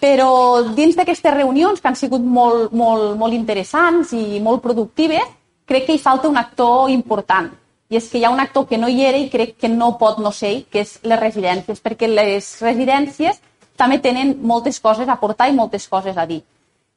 Però 0.00 0.62
dins 0.74 0.96
d'aquestes 0.96 1.34
reunions, 1.34 1.80
que 1.80 1.88
han 1.88 1.96
sigut 1.96 2.20
molt, 2.20 2.72
molt, 2.72 3.14
molt 3.16 3.34
interessants 3.34 4.12
i 4.12 4.40
molt 4.40 4.62
productives, 4.62 5.28
crec 5.64 5.86
que 5.86 5.94
hi 5.94 6.02
falta 6.02 6.28
un 6.28 6.36
actor 6.36 6.90
important. 6.90 7.50
I 7.88 7.98
és 8.00 8.08
que 8.10 8.18
hi 8.18 8.24
ha 8.24 8.32
un 8.32 8.40
actor 8.40 8.66
que 8.66 8.78
no 8.80 8.88
hi 8.88 9.04
era 9.04 9.18
i 9.20 9.28
crec 9.30 9.56
que 9.60 9.68
no 9.68 9.94
pot 10.00 10.18
no 10.18 10.32
ser 10.32 10.64
que 10.72 10.82
és 10.82 10.98
les 11.04 11.20
residències, 11.20 11.80
perquè 11.84 12.08
les 12.08 12.48
residències 12.64 13.40
també 13.76 13.98
tenen 13.98 14.36
moltes 14.42 14.80
coses 14.80 15.08
a 15.08 15.18
portar 15.20 15.48
i 15.50 15.56
moltes 15.56 15.88
coses 15.88 16.16
a 16.16 16.26
dir. 16.26 16.42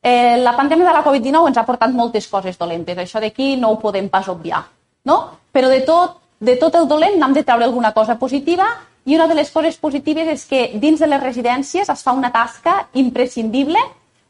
Eh, 0.01 0.37
la 0.37 0.55
pandèmia 0.55 0.87
de 0.87 0.93
la 0.93 1.03
Covid-19 1.03 1.49
ens 1.49 1.57
ha 1.57 1.65
portat 1.65 1.91
moltes 1.93 2.27
coses 2.27 2.57
dolentes, 2.57 2.97
això 2.97 3.19
d'aquí 3.19 3.55
no 3.57 3.73
ho 3.73 3.79
podem 3.81 4.09
pas 4.09 4.27
obviar, 4.29 4.61
no? 5.05 5.17
Però 5.51 5.69
de 5.69 5.81
tot, 5.81 6.19
de 6.39 6.55
tot 6.61 6.75
el 6.75 6.87
dolent 6.87 7.17
n'hem 7.17 7.33
de 7.33 7.43
treure 7.43 7.65
alguna 7.65 7.91
cosa 7.93 8.17
positiva 8.19 8.67
i 9.05 9.15
una 9.15 9.27
de 9.27 9.35
les 9.35 9.49
coses 9.51 9.77
positives 9.77 10.27
és 10.27 10.45
que 10.45 10.61
dins 10.75 10.99
de 10.99 11.07
les 11.07 11.23
residències 11.23 11.89
es 11.89 12.03
fa 12.03 12.13
una 12.13 12.31
tasca 12.31 12.87
imprescindible, 12.93 13.79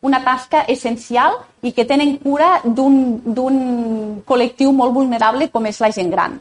una 0.02 0.24
tasca 0.24 0.64
essencial 0.70 1.36
i 1.66 1.74
que 1.74 1.86
tenen 1.86 2.18
cura 2.22 2.62
d'un 2.64 4.22
col·lectiu 4.26 4.72
molt 4.72 4.94
vulnerable 4.94 5.50
com 5.50 5.66
és 5.66 5.82
la 5.82 5.92
gent 5.92 6.14
gran. 6.14 6.38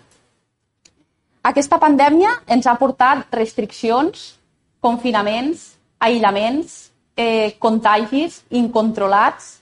Aquesta 1.47 1.79
pandèmia 1.79 2.33
ens 2.47 2.66
ha 2.66 2.77
portat 2.79 3.33
restriccions, 3.33 4.35
confinaments, 4.83 5.76
aïllaments, 5.99 6.91
eh, 7.17 7.57
contagis 7.59 8.43
incontrolats, 8.51 9.61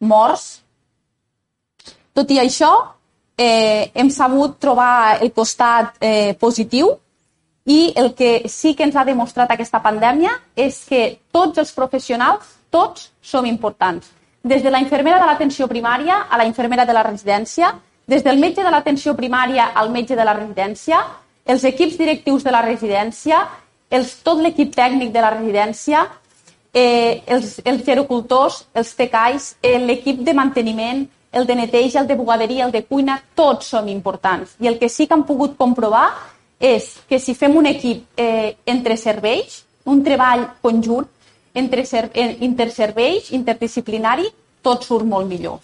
morts. 0.00 0.62
Tot 2.12 2.30
i 2.30 2.38
això, 2.38 2.72
eh, 3.36 3.90
hem 3.94 4.10
sabut 4.10 4.58
trobar 4.58 5.22
el 5.22 5.32
costat 5.32 5.96
eh, 6.00 6.36
positiu 6.38 6.90
i 7.64 7.92
el 7.96 8.14
que 8.14 8.48
sí 8.48 8.74
que 8.74 8.84
ens 8.84 8.96
ha 8.96 9.04
demostrat 9.04 9.50
aquesta 9.52 9.80
pandèmia 9.82 10.32
és 10.56 10.84
que 10.88 11.20
tots 11.32 11.58
els 11.58 11.72
professionals, 11.72 12.44
tots, 12.70 13.10
som 13.20 13.46
importants. 13.46 14.10
Des 14.42 14.62
de 14.62 14.70
la 14.70 14.80
infermera 14.80 15.18
de 15.20 15.26
l'atenció 15.28 15.68
primària 15.68 16.26
a 16.28 16.36
la 16.36 16.46
infermera 16.48 16.84
de 16.84 16.92
la 16.96 17.02
residència, 17.02 17.74
des 18.06 18.24
del 18.24 18.38
metge 18.38 18.64
de 18.64 18.70
l'atenció 18.70 19.14
primària 19.14 19.70
al 19.74 19.90
metge 19.90 20.16
de 20.16 20.24
la 20.24 20.34
residència, 20.34 21.00
els 21.44 21.64
equips 21.64 21.98
directius 21.98 22.44
de 22.44 22.50
la 22.50 22.62
residència, 22.62 23.40
els, 23.90 24.16
tot 24.24 24.40
l'equip 24.42 24.74
tècnic 24.74 25.12
de 25.12 25.22
la 25.22 25.32
residència, 25.34 26.06
eh, 26.72 27.22
els, 27.26 27.58
els 27.64 27.84
gerocultors, 27.84 28.64
els 28.74 28.92
tecais, 28.96 29.54
eh, 29.62 29.78
l'equip 29.78 30.22
de 30.26 30.34
manteniment, 30.34 31.06
el 31.32 31.46
de 31.46 31.54
neteja, 31.54 32.00
el 32.00 32.08
de 32.08 32.16
bugaderia, 32.18 32.66
el 32.66 32.72
de 32.72 32.84
cuina, 32.84 33.20
tots 33.34 33.70
som 33.74 33.88
importants. 33.88 34.56
I 34.60 34.68
el 34.70 34.78
que 34.78 34.88
sí 34.88 35.06
que 35.06 35.14
han 35.14 35.26
pogut 35.26 35.56
comprovar 35.58 36.08
és 36.60 36.92
que 37.08 37.18
si 37.18 37.34
fem 37.34 37.56
un 37.56 37.66
equip 37.66 38.20
eh, 38.20 38.56
entre 38.66 38.96
serveis, 38.96 39.64
un 39.86 40.02
treball 40.04 40.46
conjunt 40.60 41.06
entre 41.54 41.84
ser, 41.86 42.10
eh, 42.14 42.36
interserveis, 42.46 43.32
interdisciplinari, 43.34 44.28
tot 44.62 44.84
surt 44.84 45.06
molt 45.06 45.26
millor. 45.26 45.58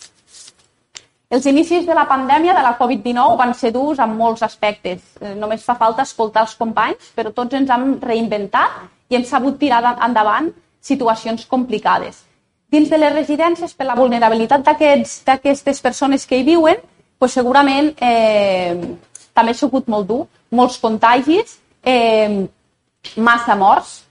Els 1.29 1.47
inicis 1.51 1.83
de 1.87 1.95
la 1.95 2.05
pandèmia 2.07 2.53
de 2.55 2.63
la 2.63 2.77
Covid-19 2.79 3.35
van 3.39 3.53
ser 3.59 3.73
durs 3.75 3.99
en 3.99 4.13
molts 4.15 4.45
aspectes. 4.47 5.01
Eh, 5.21 5.33
només 5.35 5.65
fa 5.67 5.75
falta 5.75 6.05
escoltar 6.07 6.45
els 6.47 6.55
companys, 6.55 7.09
però 7.17 7.33
tots 7.35 7.57
ens 7.59 7.73
hem 7.75 7.97
reinventat 7.99 8.85
i 9.11 9.19
hem 9.19 9.25
sabut 9.27 9.59
tirar 9.59 9.83
endavant 10.07 10.53
situacions 10.81 11.43
complicades. 11.51 12.23
Dins 12.71 12.89
de 12.91 12.99
les 12.99 13.13
residències, 13.15 13.75
per 13.75 13.89
la 13.89 13.99
vulnerabilitat 13.99 14.63
d'aquestes 15.27 15.83
persones 15.83 16.27
que 16.27 16.39
hi 16.39 16.47
viuen, 16.47 16.79
pues 17.19 17.35
segurament 17.35 17.91
eh, 17.99 18.79
també 19.35 19.51
ha 19.51 19.59
sigut 19.59 19.91
molt 19.91 20.07
dur, 20.07 20.23
molts 20.55 20.79
contagis, 20.79 21.59
eh, 21.83 22.47
massa 23.17 23.59
morts, 23.59 24.05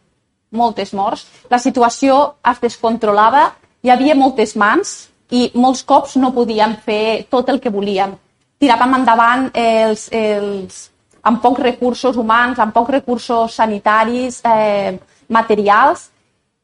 moltes 0.52 0.92
morts. 0.94 1.28
La 1.48 1.64
situació 1.64 2.36
es 2.44 2.60
descontrolava, 2.60 3.54
hi 3.84 3.92
havia 3.92 4.20
moltes 4.20 4.56
mans 4.60 4.98
i 5.32 5.50
molts 5.56 5.84
cops 5.84 6.16
no 6.22 6.34
podíem 6.34 6.76
fer 6.86 7.26
tot 7.30 7.50
el 7.50 7.60
que 7.60 7.74
volíem. 7.74 8.14
Tiràvem 8.62 8.94
endavant 9.00 9.50
els, 9.54 10.08
els, 10.12 10.90
amb 11.24 11.42
pocs 11.42 11.64
recursos 11.64 12.18
humans, 12.18 12.60
amb 12.60 12.74
pocs 12.74 12.94
recursos 13.00 13.56
sanitaris, 13.58 14.42
eh, 14.46 14.98
materials, 15.28 16.10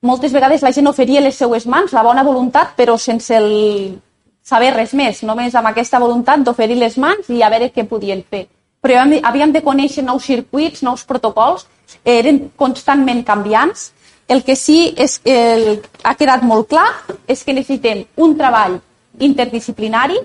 moltes 0.01 0.33
vegades 0.33 0.63
la 0.65 0.71
gent 0.73 0.87
oferia 0.89 1.21
les 1.21 1.35
seues 1.37 1.67
mans, 1.69 1.91
la 1.93 2.01
bona 2.01 2.23
voluntat, 2.25 2.73
però 2.77 2.95
sense 2.97 3.35
el 3.37 3.99
saber 4.41 4.71
res 4.73 4.95
més, 4.97 5.19
només 5.21 5.53
amb 5.53 5.69
aquesta 5.69 5.99
voluntat 6.01 6.41
d'oferir 6.41 6.79
les 6.79 6.97
mans 6.97 7.29
i 7.29 7.43
a 7.45 7.49
veure 7.53 7.69
què 7.69 7.85
podien 7.85 8.23
fer. 8.25 8.47
Però 8.81 8.97
havíem 8.97 9.51
de 9.53 9.61
conèixer 9.61 10.01
nous 10.01 10.25
circuits, 10.25 10.81
nous 10.81 11.03
protocols, 11.05 11.67
eren 12.03 12.47
constantment 12.57 13.21
canviants. 13.23 13.91
El 14.31 14.45
que 14.47 14.55
sí 14.55 14.93
és, 14.95 15.17
el, 15.27 15.81
ha 16.07 16.15
quedat 16.15 16.43
molt 16.47 16.69
clar 16.71 16.87
és 17.27 17.43
que 17.43 17.55
necessitem 17.55 18.05
un 18.23 18.37
treball 18.39 18.77
interdisciplinari, 19.19 20.19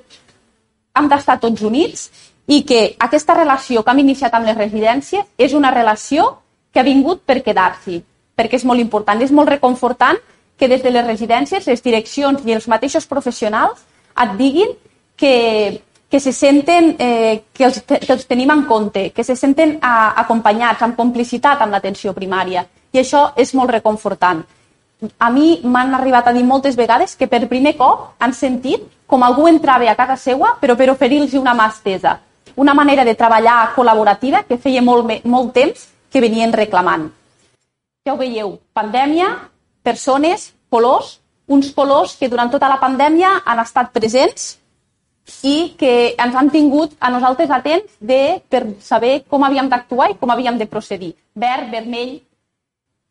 hem 0.96 1.08
d'estar 1.10 1.40
tots 1.42 1.64
units 1.66 2.06
i 2.46 2.62
que 2.68 2.82
aquesta 3.02 3.34
relació 3.34 3.82
que 3.82 3.90
hem 3.90 4.04
iniciat 4.04 4.36
amb 4.38 4.46
les 4.46 4.56
residències 4.56 5.26
és 5.36 5.56
una 5.58 5.72
relació 5.74 6.28
que 6.70 6.80
ha 6.80 6.86
vingut 6.86 7.24
per 7.26 7.42
quedar-s'hi 7.42 7.98
perquè 8.36 8.60
és 8.60 8.66
molt 8.68 8.80
important. 8.80 9.20
És 9.24 9.32
molt 9.32 9.48
reconfortant 9.48 10.20
que 10.56 10.68
des 10.68 10.82
de 10.84 10.92
les 10.92 11.06
residències, 11.06 11.66
les 11.66 11.82
direccions 11.82 12.44
i 12.46 12.54
els 12.54 12.68
mateixos 12.68 13.08
professionals 13.08 13.82
et 14.22 14.36
diguin 14.38 14.72
que, 15.16 15.82
que 16.08 16.20
se 16.20 16.32
senten, 16.32 16.94
eh, 16.98 17.42
que, 17.52 17.64
els, 17.64 17.82
que 17.88 18.12
els 18.12 18.26
tenim 18.28 18.52
en 18.52 18.64
compte, 18.68 19.10
que 19.16 19.24
se 19.24 19.36
senten 19.36 19.78
a, 19.80 20.12
acompanyats, 20.22 20.84
amb 20.84 20.96
complicitat 20.96 21.64
amb 21.64 21.76
l'atenció 21.76 22.14
primària. 22.16 22.66
I 22.96 23.02
això 23.02 23.26
és 23.36 23.52
molt 23.54 23.70
reconfortant. 23.74 24.40
A 25.20 25.28
mi 25.30 25.58
m'han 25.62 25.92
arribat 25.94 26.30
a 26.30 26.32
dir 26.32 26.44
moltes 26.48 26.76
vegades 26.76 27.12
que 27.20 27.28
per 27.28 27.42
primer 27.50 27.74
cop 27.76 28.14
han 28.18 28.32
sentit 28.32 28.86
com 29.06 29.22
algú 29.22 29.44
entrava 29.50 29.90
a 29.90 29.98
casa 29.98 30.16
seva 30.16 30.54
però 30.60 30.74
per 30.76 30.88
oferir-los 30.90 31.36
una 31.36 31.54
mà 31.54 31.68
estesa. 31.68 32.16
Una 32.56 32.72
manera 32.72 33.04
de 33.04 33.14
treballar 33.14 33.74
col·laborativa 33.76 34.46
que 34.48 34.56
feia 34.56 34.80
molt, 34.80 35.12
molt 35.28 35.52
temps 35.52 35.86
que 36.10 36.24
venien 36.24 36.56
reclamant 36.56 37.10
ja 38.06 38.14
ho 38.14 38.20
veieu, 38.20 38.54
pandèmia, 38.72 39.32
persones, 39.82 40.52
colors, 40.70 41.18
uns 41.50 41.72
colors 41.74 42.14
que 42.18 42.30
durant 42.30 42.50
tota 42.52 42.70
la 42.70 42.78
pandèmia 42.78 43.40
han 43.44 43.62
estat 43.62 43.90
presents 43.94 44.54
i 45.42 45.74
que 45.78 46.14
ens 46.14 46.36
han 46.38 46.52
tingut 46.54 46.94
a 47.02 47.10
nosaltres 47.10 47.50
atents 47.50 47.98
de, 47.98 48.38
per 48.48 48.62
saber 48.78 49.24
com 49.26 49.42
havíem 49.42 49.66
d'actuar 49.70 50.12
i 50.12 50.16
com 50.20 50.30
havíem 50.30 50.58
de 50.58 50.70
procedir. 50.70 51.16
Verd, 51.34 51.72
vermell... 51.74 52.20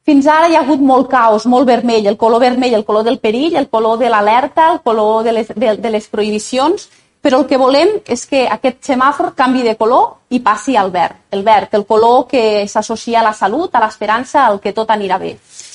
Fins 0.06 0.28
ara 0.30 0.50
hi 0.50 0.54
ha 0.54 0.62
hagut 0.62 0.84
molt 0.86 1.08
caos, 1.10 1.48
molt 1.50 1.66
vermell, 1.66 2.06
el 2.06 2.18
color 2.18 2.44
vermell, 2.44 2.76
el 2.78 2.86
color 2.86 3.04
del 3.08 3.18
perill, 3.18 3.56
el 3.58 3.70
color 3.70 3.98
de 3.98 4.10
l'alerta, 4.10 4.68
el 4.74 4.82
color 4.86 5.24
de 5.26 5.32
les, 5.34 5.48
de, 5.56 5.72
de 5.82 5.90
les 5.90 6.08
prohibicions, 6.08 6.90
però 7.26 7.40
el 7.42 7.48
que 7.50 7.58
volem 7.58 7.96
és 8.14 8.28
que 8.30 8.44
aquest 8.46 8.84
semàfor 8.86 9.32
canvi 9.34 9.64
de 9.66 9.74
color 9.80 10.30
i 10.30 10.44
passi 10.46 10.76
al 10.78 10.92
verd. 10.94 11.24
El 11.34 11.42
verd, 11.42 11.74
el 11.74 11.88
color 11.90 12.28
que 12.30 12.68
s'associa 12.70 13.24
a 13.24 13.26
la 13.26 13.34
salut, 13.34 13.74
a 13.74 13.82
l'esperança, 13.82 14.44
al 14.46 14.60
que 14.62 14.76
tot 14.78 14.94
anirà 14.94 15.18
bé. 15.18 15.32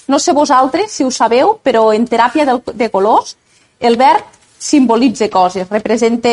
No 0.06 0.20
sé 0.22 0.30
vosaltres 0.32 0.94
si 0.94 1.02
ho 1.02 1.10
sabeu, 1.10 1.56
però 1.58 1.88
en 1.90 2.06
teràpia 2.06 2.46
de, 2.46 2.54
de 2.70 2.88
colors 2.90 3.34
el 3.80 3.98
verd 3.98 4.38
simbolitza 4.60 5.26
coses, 5.28 5.66
representa 5.74 6.30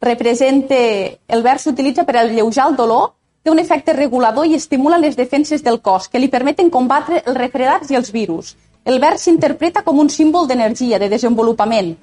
representa... 0.00 0.76
El 1.28 1.42
verd 1.42 1.60
s'utilitza 1.60 2.04
per 2.04 2.18
alleujar 2.20 2.68
el 2.68 2.76
dolor, 2.76 3.14
té 3.42 3.50
un 3.50 3.58
efecte 3.58 3.92
regulador 3.92 4.46
i 4.46 4.54
estimula 4.54 4.98
les 4.98 5.16
defenses 5.16 5.64
del 5.64 5.80
cos, 5.80 6.08
que 6.08 6.20
li 6.20 6.28
permeten 6.28 6.70
combatre 6.70 7.22
els 7.24 7.36
refredats 7.36 7.90
i 7.90 7.96
els 7.96 8.12
virus. 8.12 8.56
El 8.84 9.00
verd 9.00 9.20
s'interpreta 9.20 9.82
com 9.82 9.98
un 9.98 10.10
símbol 10.10 10.48
d'energia, 10.48 10.98
de 10.98 11.08
desenvolupament, 11.08 11.94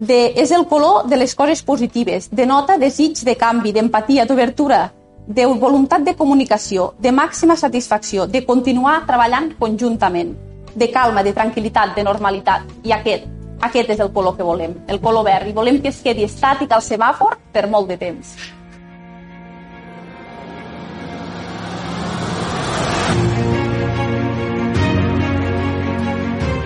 de, 0.00 0.32
és 0.36 0.50
el 0.50 0.64
color 0.66 1.06
de 1.06 1.16
les 1.16 1.34
coses 1.34 1.62
positives, 1.62 2.30
denota 2.32 2.78
desig 2.78 3.20
de 3.26 3.36
canvi, 3.36 3.72
d'empatia, 3.72 4.24
d'obertura, 4.26 4.92
de 5.26 5.46
voluntat 5.46 6.02
de 6.02 6.16
comunicació, 6.16 6.94
de 6.98 7.12
màxima 7.12 7.56
satisfacció, 7.56 8.26
de 8.26 8.44
continuar 8.46 9.04
treballant 9.06 9.52
conjuntament, 9.58 10.32
de 10.74 10.88
calma, 10.90 11.22
de 11.22 11.34
tranquil·litat, 11.36 11.94
de 11.94 12.06
normalitat. 12.06 12.64
I 12.82 12.96
aquest, 12.96 13.28
aquest 13.60 13.92
és 13.94 14.00
el 14.00 14.10
color 14.14 14.38
que 14.38 14.46
volem, 14.46 14.78
el 14.88 15.02
color 15.04 15.26
verd, 15.28 15.50
i 15.50 15.54
volem 15.54 15.82
que 15.82 15.92
es 15.92 16.00
quedi 16.02 16.24
estàtic 16.24 16.72
al 16.72 16.82
semàfor 16.82 17.36
per 17.52 17.68
molt 17.68 17.92
de 17.92 18.00
temps. 18.00 18.59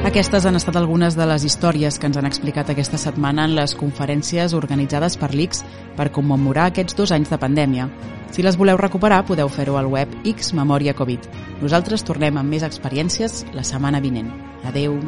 Aquestes 0.05 0.45
han 0.45 0.53
estat 0.59 0.77
algunes 0.77 1.15
de 1.17 1.25
les 1.25 1.47
històries 1.49 1.97
que 1.97 2.05
ens 2.05 2.19
han 2.21 2.27
explicat 2.29 2.69
aquesta 2.69 2.99
setmana 3.01 3.47
en 3.49 3.55
les 3.57 3.73
conferències 3.73 4.53
organitzades 4.53 5.17
per 5.17 5.31
l'ICS 5.33 5.63
per 5.97 6.11
commemorar 6.13 6.67
aquests 6.69 6.99
dos 6.99 7.13
anys 7.17 7.33
de 7.33 7.39
pandèmia. 7.41 7.87
Si 8.31 8.45
les 8.45 8.59
voleu 8.61 8.77
recuperar, 8.77 9.23
podeu 9.25 9.49
fer-ho 9.49 9.79
al 9.81 9.89
web 9.89 10.13
X 10.29 10.53
Memòria 10.53 10.93
Covid. 10.95 11.25
Nosaltres 11.63 12.05
tornem 12.05 12.37
amb 12.37 12.53
més 12.53 12.67
experiències 12.69 13.47
la 13.57 13.65
setmana 13.65 14.03
vinent. 14.05 14.29
Adeu. 14.69 15.01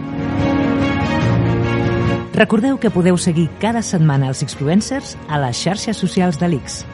Recordeu 2.32 2.80
que 2.80 2.90
podeu 2.90 3.20
seguir 3.20 3.50
cada 3.60 3.84
setmana 3.84 4.32
els 4.32 4.40
influencers 4.48 5.18
a 5.28 5.44
les 5.44 5.60
xarxes 5.60 6.00
socials 6.00 6.40
de 6.40 6.48
l'ICS. 6.54 6.86